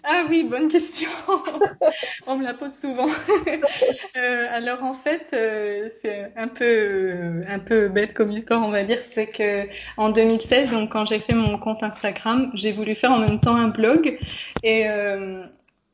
[0.09, 1.11] ah oui, bonne question.
[2.27, 3.09] On me la pose souvent.
[4.17, 8.85] euh, alors en fait, euh, c'est un peu un peu bête comme histoire, on va
[8.85, 13.11] dire, c'est que en 2016, donc quand j'ai fait mon compte Instagram, j'ai voulu faire
[13.13, 14.19] en même temps un blog
[14.63, 15.45] et euh,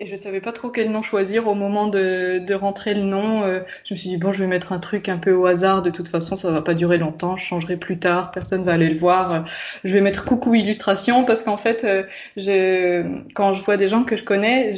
[0.02, 3.44] et je savais pas trop quel nom choisir au moment de, de rentrer le nom.
[3.44, 5.80] Euh, je me suis dit bon, je vais mettre un truc un peu au hasard.
[5.82, 7.36] De toute façon, ça va pas durer longtemps.
[7.36, 8.32] Je changerai plus tard.
[8.32, 9.44] Personne va aller le voir.
[9.84, 12.02] Je vais mettre coucou illustration parce qu'en fait, euh,
[12.36, 14.74] je, quand je vois des gens que je connais,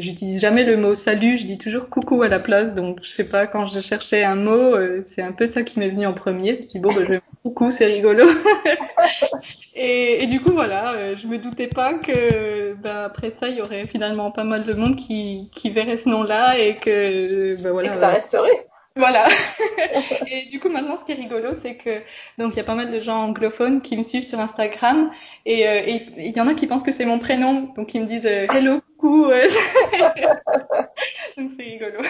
[0.00, 1.38] j'utilise jamais le mot salut.
[1.38, 2.76] Je dis toujours coucou à la place.
[2.76, 5.80] Donc je sais pas quand je cherchais un mot, euh, c'est un peu ça qui
[5.80, 6.52] m'est venu en premier.
[6.52, 8.26] Je me suis dit bon, bah, je vais mettre coucou, c'est rigolo.
[9.80, 13.58] Et, et, du coup, voilà, euh, je me doutais pas que bah, après ça, il
[13.58, 17.70] y aurait finalement pas mal de monde qui, qui verrait ce nom-là et que, bah,
[17.70, 18.66] voilà, et que ça resterait.
[18.96, 19.28] Voilà.
[20.26, 22.00] et du coup, maintenant, ce qui est rigolo, c'est que
[22.38, 25.12] donc il y a pas mal de gens anglophones qui me suivent sur Instagram
[25.46, 25.82] et euh,
[26.16, 28.48] il y en a qui pensent que c'est mon prénom, donc ils me disent euh,
[28.52, 29.26] hello, coucou.
[31.36, 32.00] donc c'est rigolo.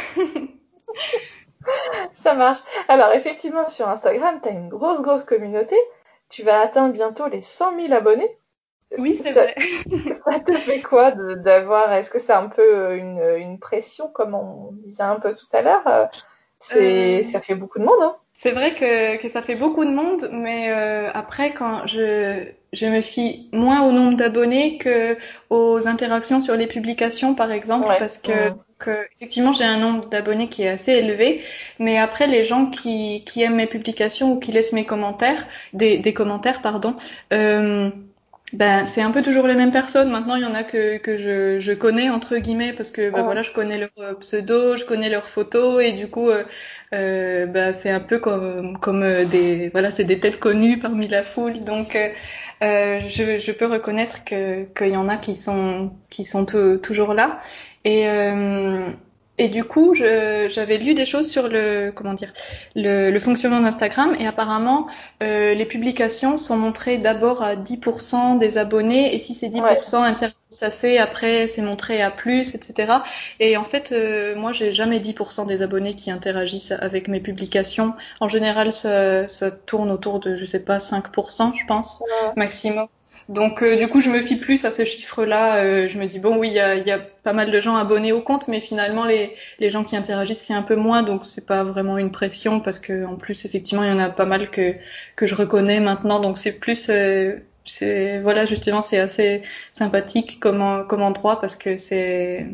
[2.14, 2.60] Ça marche.
[2.88, 5.76] Alors effectivement, sur Instagram, tu as une grosse, grosse communauté
[6.28, 8.30] tu vas atteindre bientôt les 100 000 abonnés.
[8.96, 9.54] Oui, c'est vrai.
[10.30, 14.72] ça te fait quoi d'avoir Est-ce que c'est un peu une, une, pression, comme on
[14.72, 16.06] disait un peu tout à l'heure euh,
[16.58, 18.16] C'est, ça fait beaucoup de monde, hein.
[18.32, 22.86] C'est vrai que, que ça fait beaucoup de monde, mais euh, après, quand je, je
[22.86, 25.16] me fie moins au nombre d'abonnés que
[25.50, 30.48] aux interactions sur les publications, par exemple, parce que, que effectivement, j'ai un nombre d'abonnés
[30.48, 31.42] qui est assez élevé,
[31.78, 35.98] mais après, les gens qui, qui aiment mes publications ou qui laissent mes commentaires, des,
[35.98, 36.94] des commentaires, pardon,
[37.32, 37.90] euh,
[38.54, 40.10] ben, c'est un peu toujours les mêmes personnes.
[40.10, 43.22] Maintenant, il y en a que, que je, je connais, entre guillemets, parce que ben,
[43.22, 46.44] voilà, je connais leur euh, pseudo, je connais leurs photos, et du coup, euh,
[46.94, 51.08] euh, ben, c'est un peu comme, comme euh, des, voilà, c'est des têtes connues parmi
[51.08, 51.60] la foule.
[51.60, 51.94] Donc,
[52.62, 56.46] euh, je, je peux reconnaître que qu'il y en a qui sont, qui sont
[56.82, 57.38] toujours là.
[57.84, 58.06] Et,
[59.40, 62.32] et du coup, j'avais lu des choses sur le comment dire
[62.74, 64.88] le, le fonctionnement d'Instagram et apparemment
[65.22, 70.08] euh, les publications sont montrées d'abord à 10% des abonnés et si ces 10% ouais.
[70.08, 73.04] intéressent assez, après c'est montré à plus, etc.
[73.38, 77.94] Et en fait, euh, moi j'ai jamais 10% des abonnés qui interagissent avec mes publications.
[78.20, 82.32] En général, ça, ça tourne autour de je sais pas 5%, je pense ouais.
[82.36, 82.88] maximum.
[83.28, 85.56] Donc euh, du coup, je me fie plus à ce chiffre-là.
[85.56, 87.76] Euh, je me dis bon, oui, il y a, y a, pas mal de gens
[87.76, 91.26] abonnés au compte, mais finalement les, les gens qui interagissent c'est un peu moins, donc
[91.26, 94.24] c'est pas vraiment une pression parce que en plus effectivement il y en a pas
[94.24, 94.74] mal que
[95.14, 100.86] que je reconnais maintenant, donc c'est plus euh, c'est voilà justement c'est assez sympathique comme
[100.88, 102.46] comme endroit parce que c'est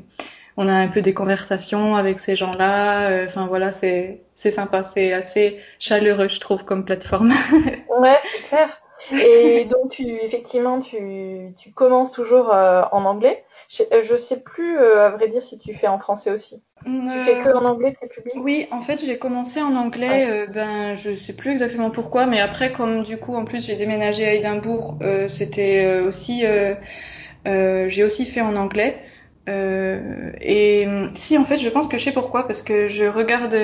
[0.56, 3.10] on a un peu des conversations avec ces gens-là.
[3.10, 7.32] Euh, enfin voilà, c'est c'est sympa, c'est assez chaleureux je trouve comme plateforme.
[7.98, 8.80] ouais, c'est clair.
[9.12, 13.44] Et donc, tu, effectivement, tu, tu commences toujours euh, en anglais.
[13.68, 16.62] Je, je sais plus, euh, à vrai dire, si tu fais en français aussi.
[16.86, 20.08] Euh, tu fais que en anglais tes publics Oui, en fait, j'ai commencé en anglais.
[20.30, 20.46] Ouais.
[20.48, 24.26] ben, je sais plus exactement pourquoi, mais après, comme du coup, en plus, j'ai déménagé
[24.26, 24.98] à Édimbourg,
[25.28, 26.44] c'était aussi,
[27.44, 28.98] j'ai aussi fait en anglais.
[29.46, 33.54] Euh, et si en fait je pense que je sais pourquoi parce que je regarde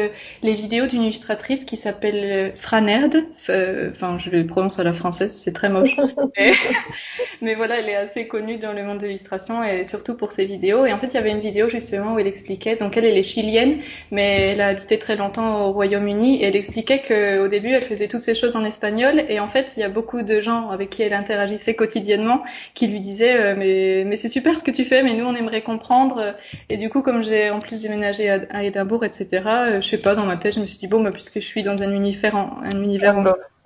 [0.42, 3.16] les vidéos d'une illustratrice qui s'appelle Franerd.
[3.48, 5.96] Enfin je le prononce à la française c'est très moche.
[6.36, 6.52] Mais,
[7.40, 10.44] mais, voilà elle est assez connue dans le monde de l'illustration et surtout pour ses
[10.44, 10.84] vidéos.
[10.84, 13.16] Et en fait il y avait une vidéo justement où elle expliquait donc elle elle
[13.16, 13.78] est chilienne
[14.10, 17.84] mais elle a habité très longtemps au Royaume-Uni et elle expliquait que au début elle
[17.84, 19.24] faisait toutes ces choses en espagnol.
[19.28, 22.42] Et en fait il y a beaucoup de gens avec qui elle interagissait quotidiennement
[22.74, 25.34] qui lui disaient euh, mais mais c'est super ce que tu fais mais nous on
[25.34, 26.34] aimerait comprendre.
[26.68, 30.00] Et du coup, comme j'ai en plus déménagé à, à Édimbourg, etc., euh, je sais
[30.00, 31.90] pas, dans ma tête, je me suis dit, bon, bah, puisque je suis dans un
[31.92, 33.16] univers, en, un univers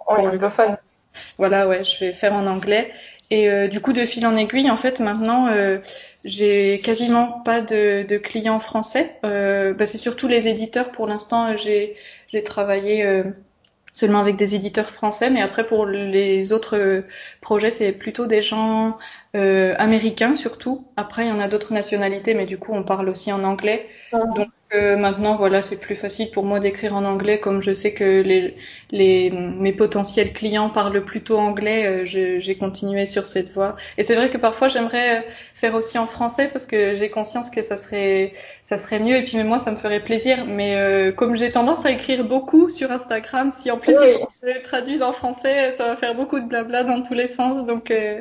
[0.07, 0.77] anglophone.
[1.39, 2.91] Voilà, ouais, je vais faire en anglais.
[3.31, 5.79] Et euh, du coup, de fil en aiguille, en fait, maintenant, euh,
[6.25, 9.19] j'ai quasiment pas de, de clients français.
[9.25, 10.93] Euh, bah, c'est surtout les éditeurs.
[10.93, 11.97] Pour l'instant, j'ai
[12.29, 13.23] j'ai travaillé euh,
[13.93, 17.05] seulement avec des éditeurs français, mais après pour les autres
[17.41, 18.99] projets, c'est plutôt des gens
[19.35, 20.87] euh, américains surtout.
[20.97, 23.87] Après, il y en a d'autres nationalités, mais du coup, on parle aussi en anglais.
[24.13, 24.19] Mmh.
[24.37, 27.95] Donc euh, maintenant, voilà, c'est plus facile pour moi d'écrire en anglais, comme je sais
[27.95, 28.57] que les,
[28.91, 32.05] les mes potentiels clients parlent plutôt anglais.
[32.05, 33.77] Euh, j'ai continué sur cette voie.
[33.99, 37.63] Et c'est vrai que parfois, j'aimerais faire aussi en français parce que j'ai conscience que
[37.63, 38.33] ça serait
[38.65, 39.17] ça serait mieux.
[39.17, 40.45] Et puis mais moi, ça me ferait plaisir.
[40.47, 44.17] Mais euh, comme j'ai tendance à écrire beaucoup sur Instagram, si en plus oui.
[44.43, 47.65] ils traduisent en français, ça va faire beaucoup de blabla dans tous les sens.
[47.67, 48.21] Donc euh,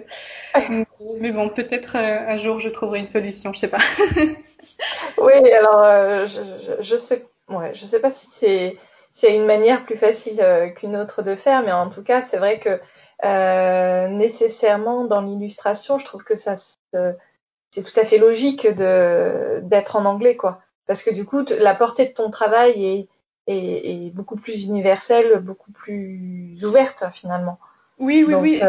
[1.19, 3.77] mais bon, peut-être euh, un jour je trouverai une solution, je sais pas.
[5.17, 8.77] oui, alors euh, je, je, je, sais, ouais, je sais pas si c'est
[9.11, 12.03] s'il y a une manière plus facile euh, qu'une autre de faire, mais en tout
[12.03, 12.79] cas, c'est vrai que
[13.23, 19.95] euh, nécessairement dans l'illustration, je trouve que ça c'est tout à fait logique de d'être
[19.95, 23.07] en anglais, quoi, parce que du coup, la portée de ton travail est,
[23.47, 27.59] est, est beaucoup plus universelle, beaucoup plus ouverte finalement.
[27.99, 28.61] Oui, oui, Donc, oui.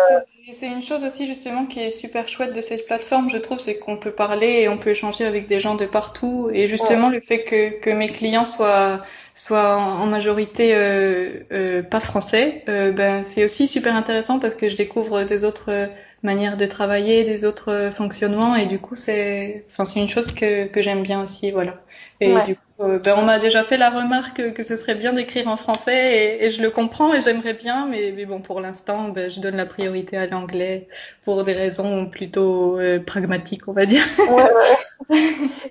[0.52, 3.78] C'est une chose aussi justement qui est super chouette de cette plateforme, je trouve, c'est
[3.78, 6.50] qu'on peut parler et on peut échanger avec des gens de partout.
[6.52, 7.14] Et justement, ouais.
[7.14, 9.00] le fait que, que mes clients soient,
[9.32, 14.68] soient en majorité euh, euh, pas français, euh, ben c'est aussi super intéressant parce que
[14.68, 15.90] je découvre des autres
[16.22, 20.66] manières de travailler, des autres fonctionnements et du coup c'est, enfin c'est une chose que,
[20.66, 21.82] que j'aime bien aussi, voilà.
[22.20, 22.44] Et ouais.
[22.44, 25.48] du coup, euh, ben, on m'a déjà fait la remarque que ce serait bien d'écrire
[25.48, 29.08] en français et, et, je le comprends et j'aimerais bien, mais, mais bon, pour l'instant,
[29.08, 30.88] ben, je donne la priorité à l'anglais
[31.24, 34.04] pour des raisons plutôt euh, pragmatiques, on va dire.
[34.18, 35.18] Ouais, ouais.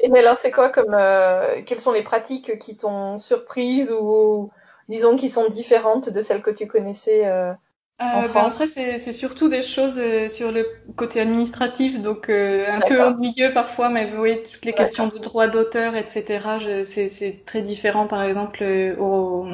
[0.02, 4.52] et mais alors, c'est quoi comme, euh, quelles sont les pratiques qui t'ont surprise ou,
[4.90, 7.54] disons, qui sont différentes de celles que tu connaissais euh,
[8.00, 8.52] ben après,
[9.00, 10.66] c'est surtout des choses euh, sur le
[10.98, 15.48] côté administratif, donc euh, un peu ennuyeux parfois, mais oui, toutes les questions de droit
[15.48, 16.84] d'auteur, etc.
[16.84, 18.64] C'est très différent, par exemple,
[19.00, 19.48] aux,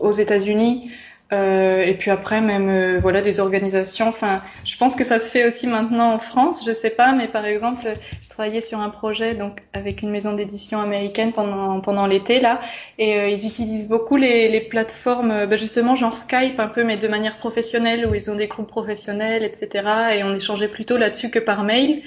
[0.00, 0.90] aux États-Unis.
[1.32, 4.08] Euh, et puis après, même euh, voilà des organisations.
[4.08, 6.64] Enfin, je pense que ça se fait aussi maintenant en France.
[6.66, 10.34] Je sais pas, mais par exemple, je travaillais sur un projet donc avec une maison
[10.34, 12.60] d'édition américaine pendant pendant l'été là,
[12.98, 16.96] et euh, ils utilisent beaucoup les, les plateformes, bah, justement genre Skype un peu, mais
[16.98, 20.16] de manière professionnelle où ils ont des groupes professionnels, etc.
[20.16, 22.02] Et on échangeait plutôt là-dessus que par mail.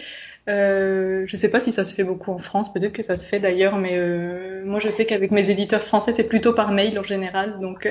[0.47, 3.25] Euh, je sais pas si ça se fait beaucoup en France, peut-être que ça se
[3.25, 6.99] fait d'ailleurs, mais euh, moi je sais qu'avec mes éditeurs français c'est plutôt par mail
[6.99, 7.89] en général, donc.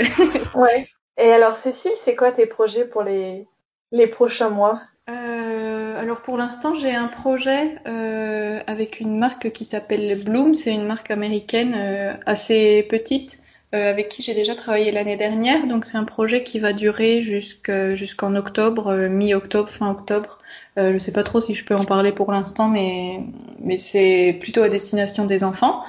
[0.54, 0.88] ouais.
[1.16, 3.46] Et alors Cécile, c'est quoi tes projets pour les,
[3.92, 4.82] les prochains mois?
[5.08, 10.54] Euh, alors pour l'instant, j'ai un projet euh, avec une marque qui s'appelle Bloom.
[10.54, 13.38] C'est une marque américaine euh, assez petite
[13.74, 15.66] euh, avec qui j'ai déjà travaillé l'année dernière.
[15.66, 20.38] Donc c'est un projet qui va durer jusqu'en octobre, euh, mi-octobre, fin octobre.
[20.78, 23.20] Euh, je sais pas trop si je peux en parler pour l'instant, mais
[23.60, 25.84] mais c'est plutôt à destination des enfants.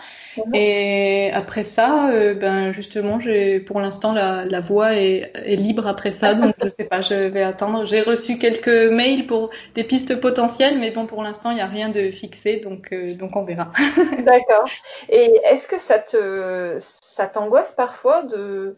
[0.53, 5.87] Et après ça, euh, ben justement, j'ai pour l'instant la, la voie est, est, libre
[5.87, 7.85] après ça, donc je sais pas, je vais attendre.
[7.85, 11.67] J'ai reçu quelques mails pour des pistes potentielles, mais bon, pour l'instant, il n'y a
[11.67, 13.71] rien de fixé, donc euh, donc on verra.
[14.23, 14.69] D'accord.
[15.09, 18.77] Et est-ce que ça te ça t'angoisse parfois de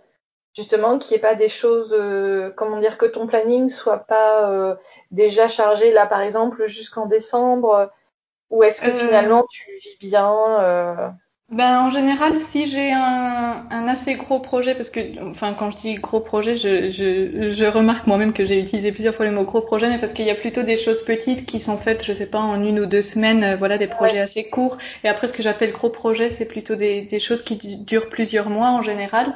[0.56, 4.50] justement qu'il n'y ait pas des choses, euh, comment dire, que ton planning soit pas
[4.50, 4.76] euh,
[5.12, 7.92] déjà chargé là, par exemple, jusqu'en décembre,
[8.50, 11.16] ou est-ce que finalement tu vis bien
[11.50, 15.78] ben, en général, si j'ai un, un, assez gros projet, parce que, enfin, quand je
[15.78, 19.46] dis gros projet, je, je, je remarque moi-même que j'ai utilisé plusieurs fois le mot
[19.46, 22.12] gros projet, mais parce qu'il y a plutôt des choses petites qui sont faites, je
[22.12, 24.78] sais pas, en une ou deux semaines, euh, voilà, des projets assez courts.
[25.06, 28.50] Et après, ce que j'appelle gros projet, c'est plutôt des, des choses qui durent plusieurs
[28.50, 29.32] mois en général.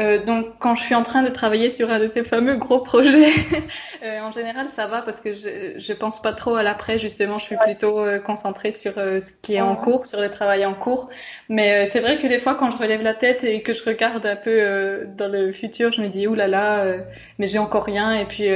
[0.00, 2.80] Euh, donc quand je suis en train de travailler sur un de ces fameux gros
[2.80, 3.32] projets,
[4.02, 7.38] euh, en général ça va parce que je je pense pas trop à l'après justement,
[7.38, 10.64] je suis plutôt euh, concentrée sur euh, ce qui est en cours, sur le travail
[10.64, 11.10] en cours.
[11.48, 14.24] Mais c'est vrai que des fois quand je relève la tête et que je regarde
[14.24, 16.96] un peu dans le futur, je me dis oulala, là là,
[17.38, 18.14] mais j'ai encore rien.
[18.14, 18.48] Et puis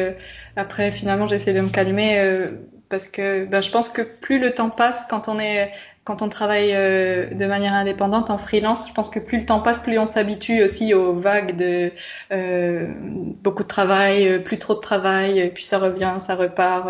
[0.57, 2.49] après finalement j'essaie de me calmer
[2.95, 5.72] parce que ben, je pense que plus le temps passe quand on est
[6.05, 9.59] quand on travaille euh, de manière indépendante en freelance, je pense que plus le temps
[9.59, 11.90] passe, plus on s'habitue aussi aux vagues de
[12.30, 12.86] euh,
[13.42, 16.88] beaucoup de travail, euh, plus trop de travail, puis ça revient, ça repart.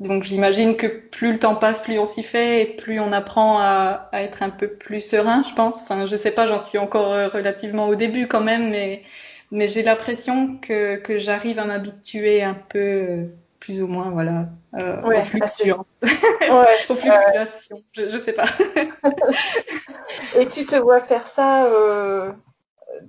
[0.00, 3.58] donc j'imagine que plus le temps passe, plus on s'y fait et plus on apprend
[3.58, 5.82] à, à, être un peu plus serein, je pense.
[5.82, 9.02] Enfin, je sais pas, j'en suis encore relativement au début quand même, mais
[9.50, 13.28] mais j'ai l'impression que que j'arrive à m'habituer un peu
[13.60, 15.86] plus ou moins, voilà, euh, ouais, aux fluctuations.
[16.02, 18.46] ouais, aux fluctuations, je, je sais pas.
[20.34, 22.32] Et tu te vois faire ça euh,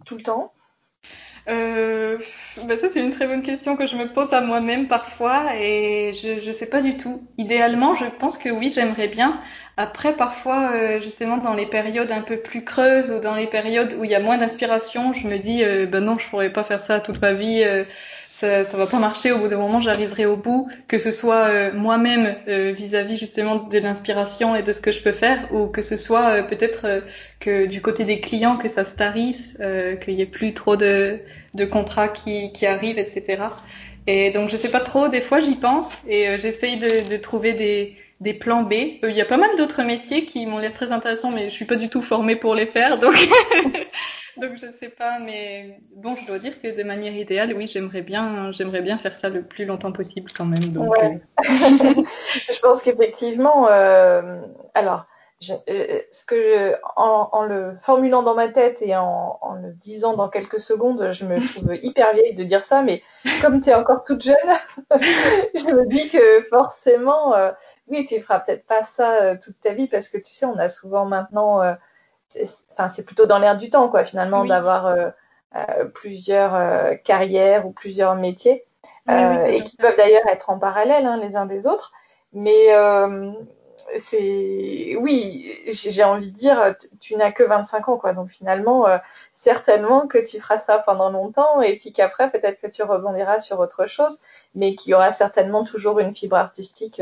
[0.05, 0.53] tout le temps?
[1.49, 2.17] Euh,
[2.65, 6.11] ben ça c'est une très bonne question que je me pose à moi-même parfois et
[6.13, 7.25] je je sais pas du tout.
[7.37, 9.39] Idéalement, je pense que oui, j'aimerais bien.
[9.77, 13.93] Après, parfois, euh, justement, dans les périodes un peu plus creuses ou dans les périodes
[13.97, 16.63] où il y a moins d'inspiration, je me dis, euh, ben non, je pourrais pas
[16.63, 17.63] faire ça toute ma vie.
[18.43, 19.31] Euh, ça, ça va pas marcher.
[19.31, 23.55] Au bout d'un moment, j'arriverai au bout, que ce soit euh, moi-même euh, vis-à-vis justement
[23.55, 27.03] de l'inspiration et de ce que je peux faire, ou que ce soit euh, peut-être
[27.39, 29.57] que du côté des clients que ça se tarisse,
[30.01, 31.19] qu'il y ait plus trop de,
[31.53, 33.43] de contrats qui, qui arrivent, etc.
[34.07, 35.07] Et donc je sais pas trop.
[35.09, 38.73] Des fois, j'y pense et j'essaye de, de trouver des des plans B.
[39.03, 41.65] Il y a pas mal d'autres métiers qui m'ont l'air très intéressants, mais je suis
[41.65, 43.13] pas du tout formée pour les faire, donc
[44.41, 48.01] donc je sais pas, mais bon, je dois dire que de manière idéale, oui, j'aimerais
[48.01, 50.65] bien, j'aimerais bien faire ça le plus longtemps possible quand même.
[50.65, 51.21] Donc, ouais.
[51.39, 51.43] euh...
[52.29, 54.41] je pense qu'effectivement, euh,
[54.73, 55.05] alors,
[55.39, 59.53] je, euh, ce que je, en, en, le formulant dans ma tête et en, en,
[59.53, 63.03] le disant dans quelques secondes, je me trouve hyper vieille de dire ça, mais
[63.41, 64.35] comme tu es encore toute jeune,
[64.91, 67.35] je me dis que forcément,
[67.87, 70.69] oui, tu feras peut-être pas ça toute ta vie parce que tu sais, on a
[70.69, 71.61] souvent maintenant
[72.29, 74.49] c'est plutôt dans l'air du temps quoi finalement oui.
[74.49, 75.09] d'avoir euh,
[75.55, 78.65] euh, plusieurs euh, carrières ou plusieurs métiers
[79.07, 81.91] oui, oui, et qui peuvent d'ailleurs être en parallèle hein, les uns des autres.
[82.33, 82.67] Mais
[83.97, 88.13] c'est oui j'ai envie de dire tu n'as que 25 ans quoi.
[88.13, 88.85] Donc finalement
[89.33, 93.59] certainement que tu feras ça pendant longtemps et puis qu'après peut-être que tu rebondiras sur
[93.59, 94.19] autre chose
[94.55, 97.01] mais qu'il y aura certainement toujours une fibre artistique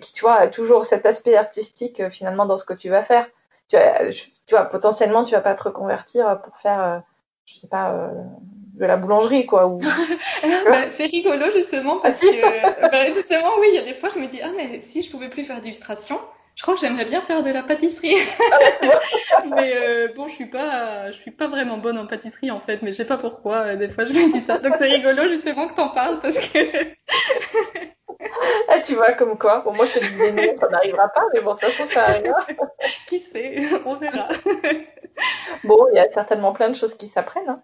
[0.00, 3.26] qui tu vois toujours cet aspect artistique finalement dans ce que tu vas faire
[3.68, 4.10] tu, as,
[4.46, 6.98] tu vois, potentiellement, tu vas pas te reconvertir pour faire, euh,
[7.46, 8.08] je sais pas, euh,
[8.74, 9.66] de la boulangerie, quoi.
[9.66, 9.80] Ou...
[10.42, 14.18] bah, c'est rigolo, justement, parce que, bah, justement, oui, il y a des fois, je
[14.18, 16.18] me dis, ah, mais si je pouvais plus faire d'illustration,
[16.58, 18.16] je crois que j'aimerais bien faire de la pâtisserie.
[19.32, 22.58] Ah, mais euh, bon, je suis pas, je suis pas vraiment bonne en pâtisserie en
[22.58, 23.76] fait, mais je sais pas pourquoi.
[23.76, 24.58] Des fois, je me dis ça.
[24.58, 26.58] Donc c'est rigolo justement que t'en parles parce que.
[28.68, 29.62] ah, tu vois, comme quoi.
[29.64, 32.46] Bon, moi, je te disais non, ça n'arrivera pas, mais bon, ça, ça arrivera.
[33.06, 34.28] qui sait, on verra.
[35.64, 37.48] bon, il y a certainement plein de choses qui s'apprennent.
[37.48, 37.62] Hein.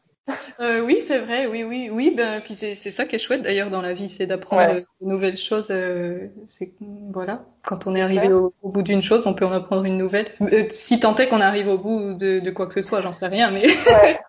[0.61, 2.14] euh, Oui, c'est vrai, oui, oui, oui.
[2.16, 5.38] Ben, puis c'est ça qui est chouette d'ailleurs dans la vie, c'est d'apprendre de nouvelles
[5.38, 5.68] choses.
[5.70, 6.74] Euh, c'est
[7.12, 10.32] voilà, quand on est arrivé au, bout d'une chose, on peut en apprendre une nouvelle.
[10.40, 13.12] Euh, si tant est qu'on arrive au bout de, de, quoi que ce soit, j'en
[13.12, 13.66] sais rien, mais.
[13.66, 14.20] ouais.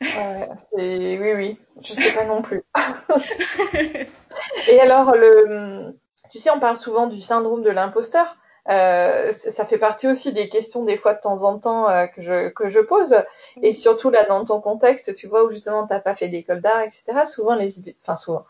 [0.00, 2.62] Oui, oui, je sais pas non plus.
[4.68, 5.94] Et alors, le,
[6.30, 8.36] tu sais, on parle souvent du syndrome de l'imposteur.
[8.68, 12.22] Euh, ça fait partie aussi des questions des fois de temps en temps euh, que
[12.22, 13.16] je que je pose.
[13.62, 16.82] Et surtout là dans ton contexte tu vois où justement t'as pas fait d'école d'art
[16.82, 17.70] etc souvent les
[18.02, 18.44] enfin souvent.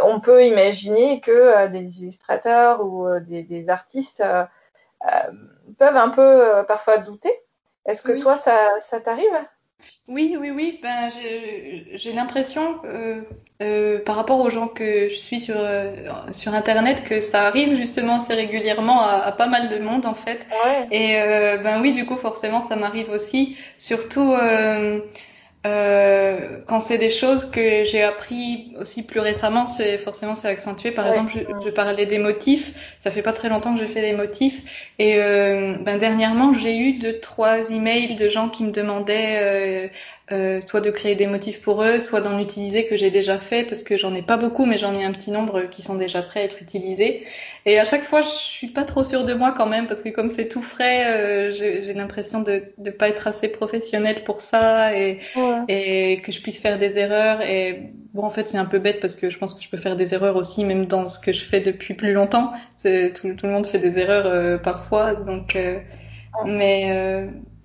[0.00, 4.22] On peut imaginer que euh, des illustrateurs ou des, des, artistes
[5.78, 7.32] peuvent un peu parfois douter.
[7.86, 9.36] Est-ce que toi ça ça t'arrive?
[10.08, 10.78] Oui, oui, oui.
[10.82, 11.10] Ben,
[11.94, 13.22] j'ai l'impression, euh,
[13.60, 15.90] euh, par rapport aux gens que je suis sur euh,
[16.32, 20.14] sur Internet, que ça arrive justement assez régulièrement à, à, pas mal de monde en
[20.14, 20.46] fait.
[20.64, 20.86] Ouais.
[20.92, 21.16] Et
[21.62, 23.56] ben oui, du coup, forcément, ça m'arrive aussi.
[23.78, 24.34] Surtout
[25.66, 30.48] euh, euh, quand c'est des choses que j'ai appris aussi plus récemment, c'est forcément c'est
[30.48, 30.90] accentué.
[30.90, 32.72] Par exemple, je, je, parlais des motifs.
[32.98, 34.62] Ça fait pas très longtemps que j'ai fait des motifs.
[34.98, 39.90] Et euh, ben dernièrement, j'ai eu deux trois emails de gens qui me demandaient
[40.32, 43.38] euh, euh, soit de créer des motifs pour eux, soit d'en utiliser que j'ai déjà
[43.38, 45.94] fait parce que j'en ai pas beaucoup, mais j'en ai un petit nombre qui sont
[45.96, 47.24] déjà prêts à être utilisés.
[47.64, 50.08] Et à chaque fois, je suis pas trop sûre de moi quand même parce que
[50.08, 54.96] comme c'est tout frais, euh, j'ai l'impression de ne pas être assez professionnelle pour ça
[54.96, 55.18] et,
[55.68, 57.42] et que je puisse faire des erreurs.
[57.42, 59.78] Et bon, en fait, c'est un peu bête parce que je pense que je peux
[59.78, 62.52] faire des erreurs aussi, même dans ce que je fais depuis plus longtemps.
[62.82, 65.56] Tout, tout, le monde fait des erreurs euh, parfois, donc.
[65.56, 65.78] Euh,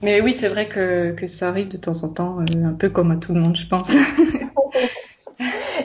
[0.01, 2.89] mais oui, c'est vrai que, que ça arrive de temps en temps, euh, un peu
[2.89, 3.91] comme à tout le monde, je pense.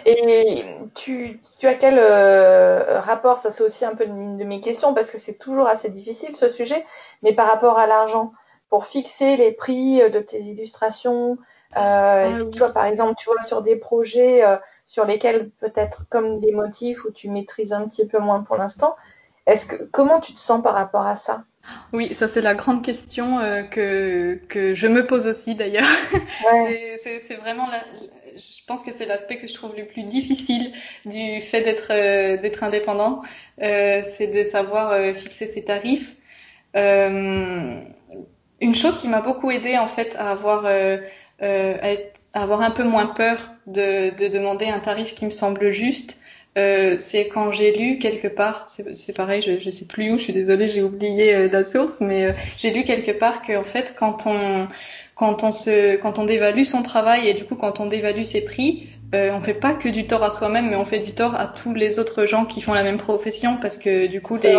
[0.07, 0.65] Et
[0.95, 4.95] tu, tu as quel euh, rapport Ça, c'est aussi un peu une de mes questions
[4.95, 6.85] parce que c'est toujours assez difficile ce sujet.
[7.23, 8.33] Mais par rapport à l'argent,
[8.69, 11.39] pour fixer les prix de tes illustrations,
[11.77, 14.43] euh, ah tu vois, par exemple, tu vois sur des projets
[14.87, 18.97] sur lesquels peut-être comme des motifs où tu maîtrises un petit peu moins pour l'instant.
[19.47, 21.45] Est-ce que comment tu te sens par rapport à ça?
[21.93, 25.87] Oui, ça c'est la grande question euh, que, que je me pose aussi d'ailleurs.
[26.51, 26.99] Ouais.
[27.03, 27.83] c'est vraiment, la,
[28.37, 30.73] je pense que c'est l'aspect que je trouve le plus difficile
[31.05, 33.23] du fait d'être euh, d'être indépendant,
[33.63, 36.17] euh, c'est de savoir fixer ses tarifs.
[36.75, 40.99] Une chose qui m'a beaucoup aidé en fait à avoir à,
[41.41, 45.71] être, à, avoir un peu moins peur de, de demander un tarif qui me semble
[45.71, 46.19] juste,
[46.57, 50.25] euh, c'est quand j'ai lu quelque part, c'est pareil, je, je sais plus où, je
[50.25, 53.95] suis désolée, j'ai oublié euh, la source, mais euh, j'ai lu quelque part qu'en fait,
[53.97, 54.69] quand on
[55.15, 58.45] quand on se quand on dévalue son travail et du coup quand on dévalue ses
[58.45, 61.35] prix, euh, on fait pas que du tort à soi-même, mais on fait du tort
[61.37, 64.59] à tous les autres gens qui font la même profession parce que du coup les,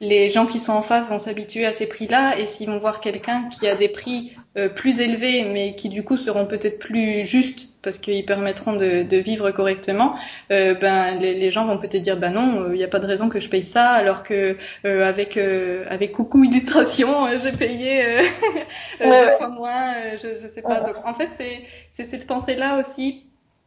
[0.00, 3.00] les gens qui sont en face vont s'habituer à ces prix-là et s'ils vont voir
[3.00, 7.24] quelqu'un qui a des prix euh, plus élevés mais qui du coup seront peut-être plus
[7.26, 10.14] justes parce qu'ils permettront de, de, vivre correctement,
[10.50, 13.06] euh, ben les, les, gens vont peut-être dire ben non, il n'y a pas de
[13.06, 18.22] raison que je paye ça alors que euh, avec avec coucou illustration j'ai payé
[19.00, 20.80] deux fois moins, je, je sais pas.
[20.80, 23.24] Donc en fait c'est c'est cette pensée là aussi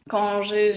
[0.10, 0.74] quand j'ai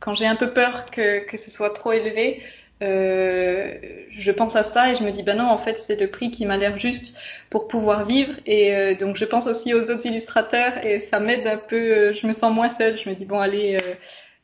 [0.00, 2.42] quand j'ai un peu peur que, que ce soit trop élevé,
[2.82, 3.74] euh,
[4.10, 6.30] je pense à ça et je me dis bah non en fait c'est le prix
[6.30, 7.14] qui m'a l'air juste
[7.50, 8.34] pour pouvoir vivre.
[8.46, 12.12] Et euh, donc je pense aussi aux autres illustrateurs et ça m'aide un peu euh,
[12.12, 12.96] je me sens moins seule.
[12.96, 13.78] Je me dis bon allez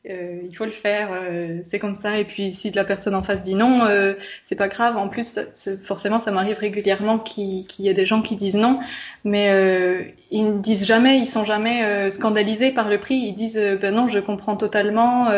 [0.09, 2.19] euh, euh, il faut le faire, euh, c'est comme ça.
[2.19, 4.97] Et puis si la personne en face dit non, euh, c'est pas grave.
[4.97, 5.39] En plus,
[5.83, 8.79] forcément, ça m'arrive régulièrement qu'il y ait des gens qui disent non,
[9.23, 13.15] mais euh, ils ne disent jamais, ils sont jamais euh, scandalisés par le prix.
[13.15, 15.29] Ils disent ben non, je comprends totalement.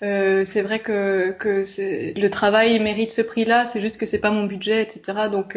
[0.00, 1.64] c'est vrai que, que
[2.20, 3.64] le travail mérite ce prix-là.
[3.64, 5.28] C'est juste que c'est pas mon budget, etc.
[5.30, 5.56] Donc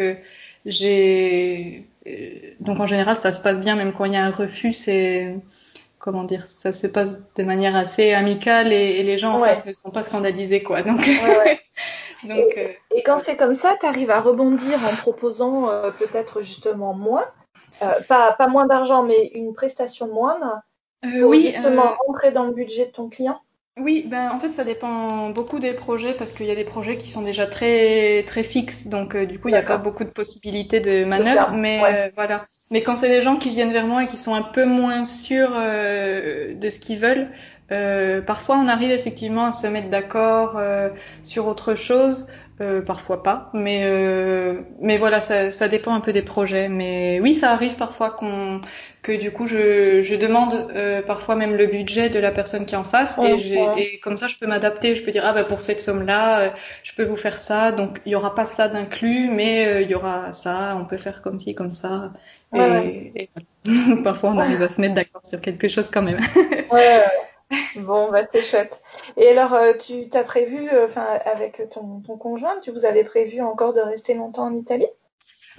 [0.65, 1.85] j'ai
[2.59, 5.35] donc en général, ça se passe bien, même quand il y a un refus, c'est
[5.99, 9.73] comment dire, ça se passe de manière assez amicale et, les gens en face ne
[9.73, 10.81] sont pas scandalisés, quoi.
[10.81, 10.97] Donc,
[12.23, 15.91] Donc, et, euh, et, quand c'est comme ça, tu arrives à rebondir en proposant euh,
[15.91, 17.25] peut-être justement moins,
[17.81, 20.61] euh, pas, pas moins d'argent, mais une prestation moindre,
[21.01, 23.39] pour oui, justement rentrer dans le budget de ton client?
[23.81, 26.97] Oui, ben en fait ça dépend beaucoup des projets parce qu'il y a des projets
[26.97, 30.03] qui sont déjà très très fixes, donc euh, du coup il n'y a pas beaucoup
[30.03, 31.51] de possibilités de manœuvre.
[31.53, 32.45] Mais euh, voilà.
[32.71, 35.05] Mais quand c'est des gens qui viennent vers moi et qui sont un peu moins
[35.05, 37.29] sûrs euh, de ce qu'ils veulent,
[38.25, 40.59] parfois on arrive effectivement à se mettre d'accord
[41.23, 42.27] sur autre chose.
[42.61, 46.67] euh, parfois pas, mais euh, mais voilà, ça, ça dépend un peu des projets.
[46.67, 48.59] Mais oui, ça arrive parfois qu'on
[49.01, 52.75] que du coup je, je demande euh, parfois même le budget de la personne qui
[52.75, 54.95] est en face et, et comme ça je peux m'adapter.
[54.95, 56.53] Je peux dire ah ben pour cette somme là,
[56.83, 57.71] je peux vous faire ça.
[57.71, 60.75] Donc il y aura pas ça d'inclus, mais il y aura ça.
[60.77, 62.11] On peut faire comme ci comme ça.
[62.53, 63.29] et,
[64.03, 66.19] parfois on arrive à se mettre d'accord sur quelque chose quand même.
[66.71, 67.28] ouais.
[67.75, 68.81] Bon, bah c'est chouette.
[69.17, 73.03] Et alors, euh, tu t'as prévu, euh, enfin, avec ton, ton conjoint, tu vous avez
[73.03, 74.85] prévu encore de rester longtemps en Italie?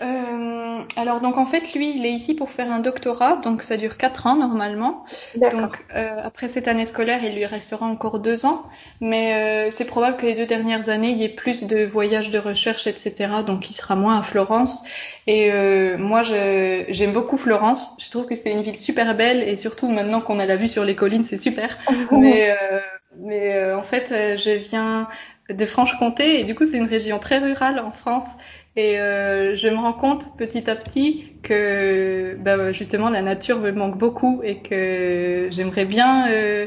[0.02, 3.76] Euh, alors donc en fait lui il est ici pour faire un doctorat donc ça
[3.76, 5.04] dure quatre ans normalement.
[5.36, 8.62] Donc euh, après cette année scolaire il lui restera encore deux ans.
[9.00, 12.30] Mais euh, c'est probable que les deux dernières années il y ait plus de voyages
[12.30, 14.82] de recherche etc donc il sera moins à Florence.
[15.26, 17.94] Et euh, moi j'aime beaucoup Florence.
[17.98, 19.42] Je trouve que c'est une ville super belle.
[19.46, 21.76] Et surtout maintenant qu'on a la vue sur les collines c'est super.
[22.10, 22.80] Mais euh,
[23.18, 25.08] mais en fait je viens
[25.50, 26.40] de Franche-Comté.
[26.40, 28.28] Et du coup c'est une région très rurale en France
[28.76, 33.72] et euh, je me rends compte petit à petit que bah, justement la nature me
[33.72, 36.66] manque beaucoup et que j'aimerais bien euh,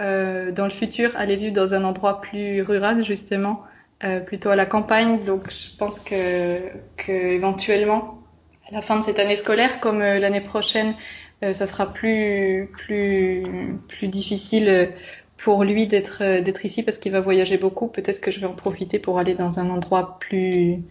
[0.00, 3.62] euh, dans le futur aller vivre dans un endroit plus rural justement,
[4.04, 5.24] euh, plutôt à la campagne.
[5.24, 6.60] Donc je pense que,
[6.96, 8.22] que éventuellement
[8.70, 10.94] à la fin de cette année scolaire, comme euh, l'année prochaine,
[11.44, 13.42] euh, ça sera plus plus
[13.88, 14.90] plus difficile
[15.36, 17.88] pour lui d'être d'être ici parce qu'il va voyager beaucoup.
[17.88, 20.82] Peut-être que je vais en profiter pour aller dans un endroit plus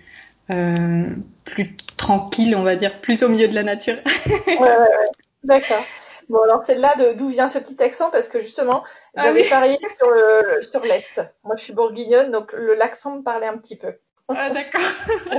[1.45, 3.97] plus tranquille, on va dire, plus au milieu de la nature.
[4.47, 5.09] ouais, ouais, ouais.
[5.43, 5.83] D'accord.
[6.29, 8.11] Bon, alors c'est là d'où vient ce petit accent?
[8.11, 8.83] Parce que justement,
[9.15, 11.19] ah j'avais ah parié sur le sur l'est.
[11.43, 13.95] Moi, je suis bourguignonne, donc l'accent me parlait un petit peu.
[14.27, 14.81] Ah d'accord.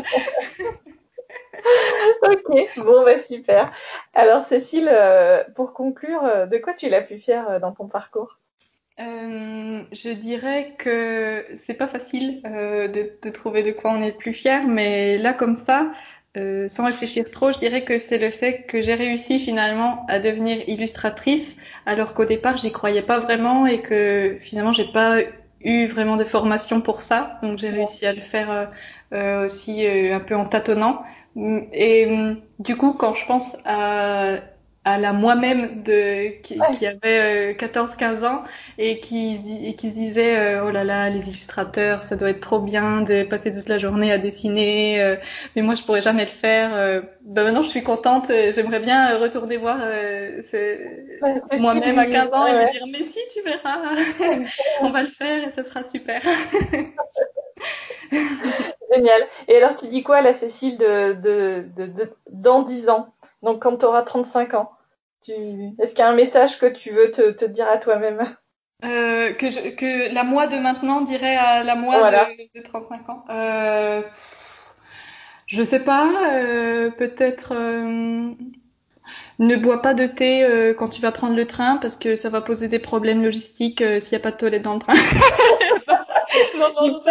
[2.23, 3.73] ok, bon bah super.
[4.15, 7.87] Alors Cécile, euh, pour conclure, euh, de quoi tu es la plus fière dans ton
[7.87, 8.41] parcours?
[8.99, 9.05] Euh,
[9.93, 14.17] je dirais que c'est pas facile euh, de, de, trouver de quoi on est le
[14.17, 15.91] plus fier, mais là comme ça,
[16.37, 20.21] euh, sans réfléchir trop, je dirais que c'est le fait que j'ai réussi finalement à
[20.21, 25.19] devenir illustratrice, alors qu'au départ j'y croyais pas vraiment et que finalement j'ai pas
[25.63, 28.67] eu vraiment de formation pour ça, donc j'ai réussi à le faire euh,
[29.13, 31.03] euh, aussi un peu en tâtonnant.
[31.37, 32.09] Et
[32.59, 34.39] du coup, quand je pense à
[34.85, 38.43] à la moi-même de qui, qui avait 14-15 euh, ans
[38.79, 42.41] et qui et qui se disait euh, oh là là les illustrateurs ça doit être
[42.41, 45.17] trop bien de passer toute la journée à dessiner euh,
[45.55, 49.59] mais moi je pourrais jamais le faire ben maintenant je suis contente j'aimerais bien retourner
[49.59, 49.79] voir
[51.59, 53.81] moi-même à 15 ans et me dire mais si tu verras
[54.81, 56.23] on va le faire et ce sera super.
[58.93, 59.23] Génial.
[59.49, 63.15] Et alors, tu dis quoi, la Cécile, de, de, de, dans 10 ans?
[63.43, 64.71] Donc, quand tu auras 35 ans,
[65.23, 65.33] tu...
[65.33, 68.37] est-ce qu'il y a un message que tu veux te, te dire à toi-même?
[68.85, 73.09] Euh, que, je, que la moi de maintenant dirait à la moi de, de, 35
[73.11, 73.25] ans?
[73.29, 74.03] Euh,
[75.47, 76.11] Je sais pas.
[76.33, 78.33] Euh, Peut-être euh,
[79.39, 82.31] ne bois pas de thé euh, quand tu vas prendre le train parce que ça
[82.31, 84.95] va poser des problèmes logistiques euh, s'il n'y a pas de toilette dans le train.
[86.57, 87.03] non, non,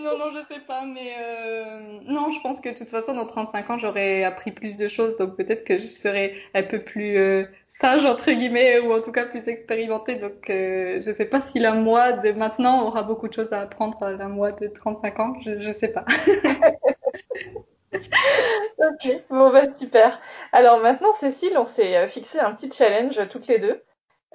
[0.00, 2.00] non, non, je sais pas, mais euh...
[2.06, 5.16] non, je pense que de toute façon, dans 35 ans, j'aurais appris plus de choses,
[5.16, 9.12] donc peut-être que je serais un peu plus euh, sage, entre guillemets, ou en tout
[9.12, 10.16] cas plus expérimentée.
[10.16, 13.60] Donc, euh, je sais pas si la moi de maintenant aura beaucoup de choses à
[13.60, 16.04] apprendre à la moi de 35 ans, je, je sais pas.
[18.78, 20.20] ok, bon bah super.
[20.52, 23.82] Alors maintenant, Cécile, on s'est euh, fixé un petit challenge toutes les deux.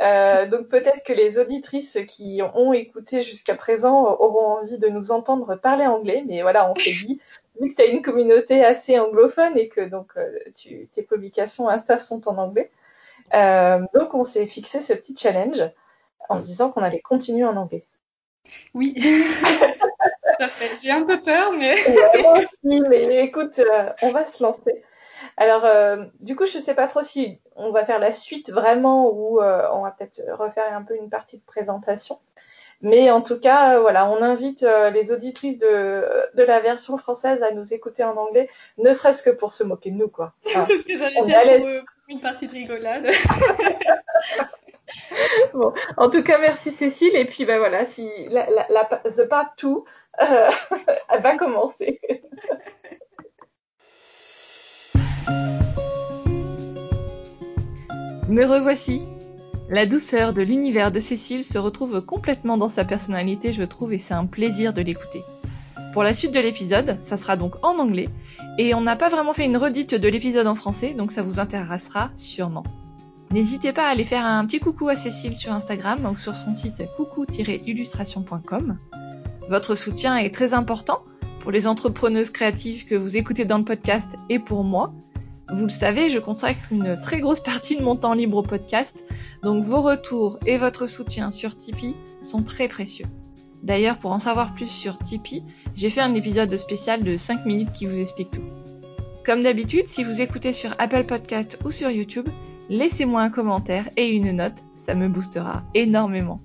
[0.02, 5.12] Euh, donc peut-être que les auditrices qui ont écouté jusqu'à présent auront envie de nous
[5.12, 7.22] entendre parler anglais, mais voilà, on s'est dit,
[7.62, 11.70] vu que tu as une communauté assez anglophone et que donc euh, tu, tes publications
[11.70, 12.72] Insta sont en anglais,
[13.34, 15.64] euh, donc on s'est fixé ce petit challenge
[16.28, 17.86] en se disant qu'on allait continuer en anglais.
[18.74, 18.96] Oui,
[20.50, 20.72] fait.
[20.82, 21.76] J'ai un peu peur, mais...
[22.64, 24.84] oui, mais écoute, euh, on va se lancer.
[25.38, 29.10] Alors, euh, du coup, je sais pas trop si on va faire la suite vraiment
[29.12, 32.20] ou euh, on va peut-être refaire un peu une partie de présentation.
[32.82, 36.98] Mais en tout cas, euh, voilà, on invite euh, les auditrices de, de la version
[36.98, 40.34] française à nous écouter en anglais, ne serait-ce que pour se moquer de nous, quoi.
[40.46, 43.08] Enfin, C'est ce que j'allais dire pour, pour une partie de rigolade.
[45.54, 47.16] bon, en tout cas, merci Cécile.
[47.16, 49.70] Et puis, ben voilà, si la, la, la The Part 2
[50.22, 50.50] euh,
[51.20, 52.00] va commencer.
[58.28, 59.04] Me revoici.
[59.70, 64.00] La douceur de l'univers de Cécile se retrouve complètement dans sa personnalité, je trouve, et
[64.00, 65.24] c'est un plaisir de l'écouter.
[65.94, 68.10] Pour la suite de l'épisode, ça sera donc en anglais,
[68.58, 71.40] et on n'a pas vraiment fait une redite de l'épisode en français, donc ça vous
[71.40, 72.64] intéressera sûrement.
[73.30, 76.56] N'hésitez pas à aller faire un petit coucou à Cécile sur Instagram ou sur son
[76.56, 78.80] site coucou-illustration.com.
[79.50, 81.04] Votre soutien est très important
[81.42, 84.92] pour les entrepreneuses créatives que vous écoutez dans le podcast et pour moi.
[85.54, 89.06] Vous le savez, je consacre une très grosse partie de mon temps libre au podcast,
[89.44, 93.06] donc vos retours et votre soutien sur Tipeee sont très précieux.
[93.62, 95.44] D'ailleurs, pour en savoir plus sur Tipeee,
[95.76, 98.44] j'ai fait un épisode spécial de 5 minutes qui vous explique tout.
[99.24, 102.30] Comme d'habitude, si vous écoutez sur Apple Podcast ou sur YouTube,
[102.70, 106.42] laissez-moi un commentaire et une note, ça me boostera énormément.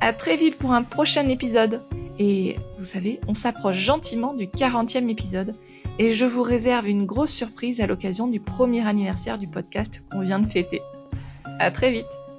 [0.00, 1.82] À très vite pour un prochain épisode.
[2.18, 5.54] Et vous savez, on s'approche gentiment du 40e épisode
[5.98, 10.20] et je vous réserve une grosse surprise à l'occasion du premier anniversaire du podcast qu'on
[10.20, 10.80] vient de fêter.
[11.58, 12.29] À très vite!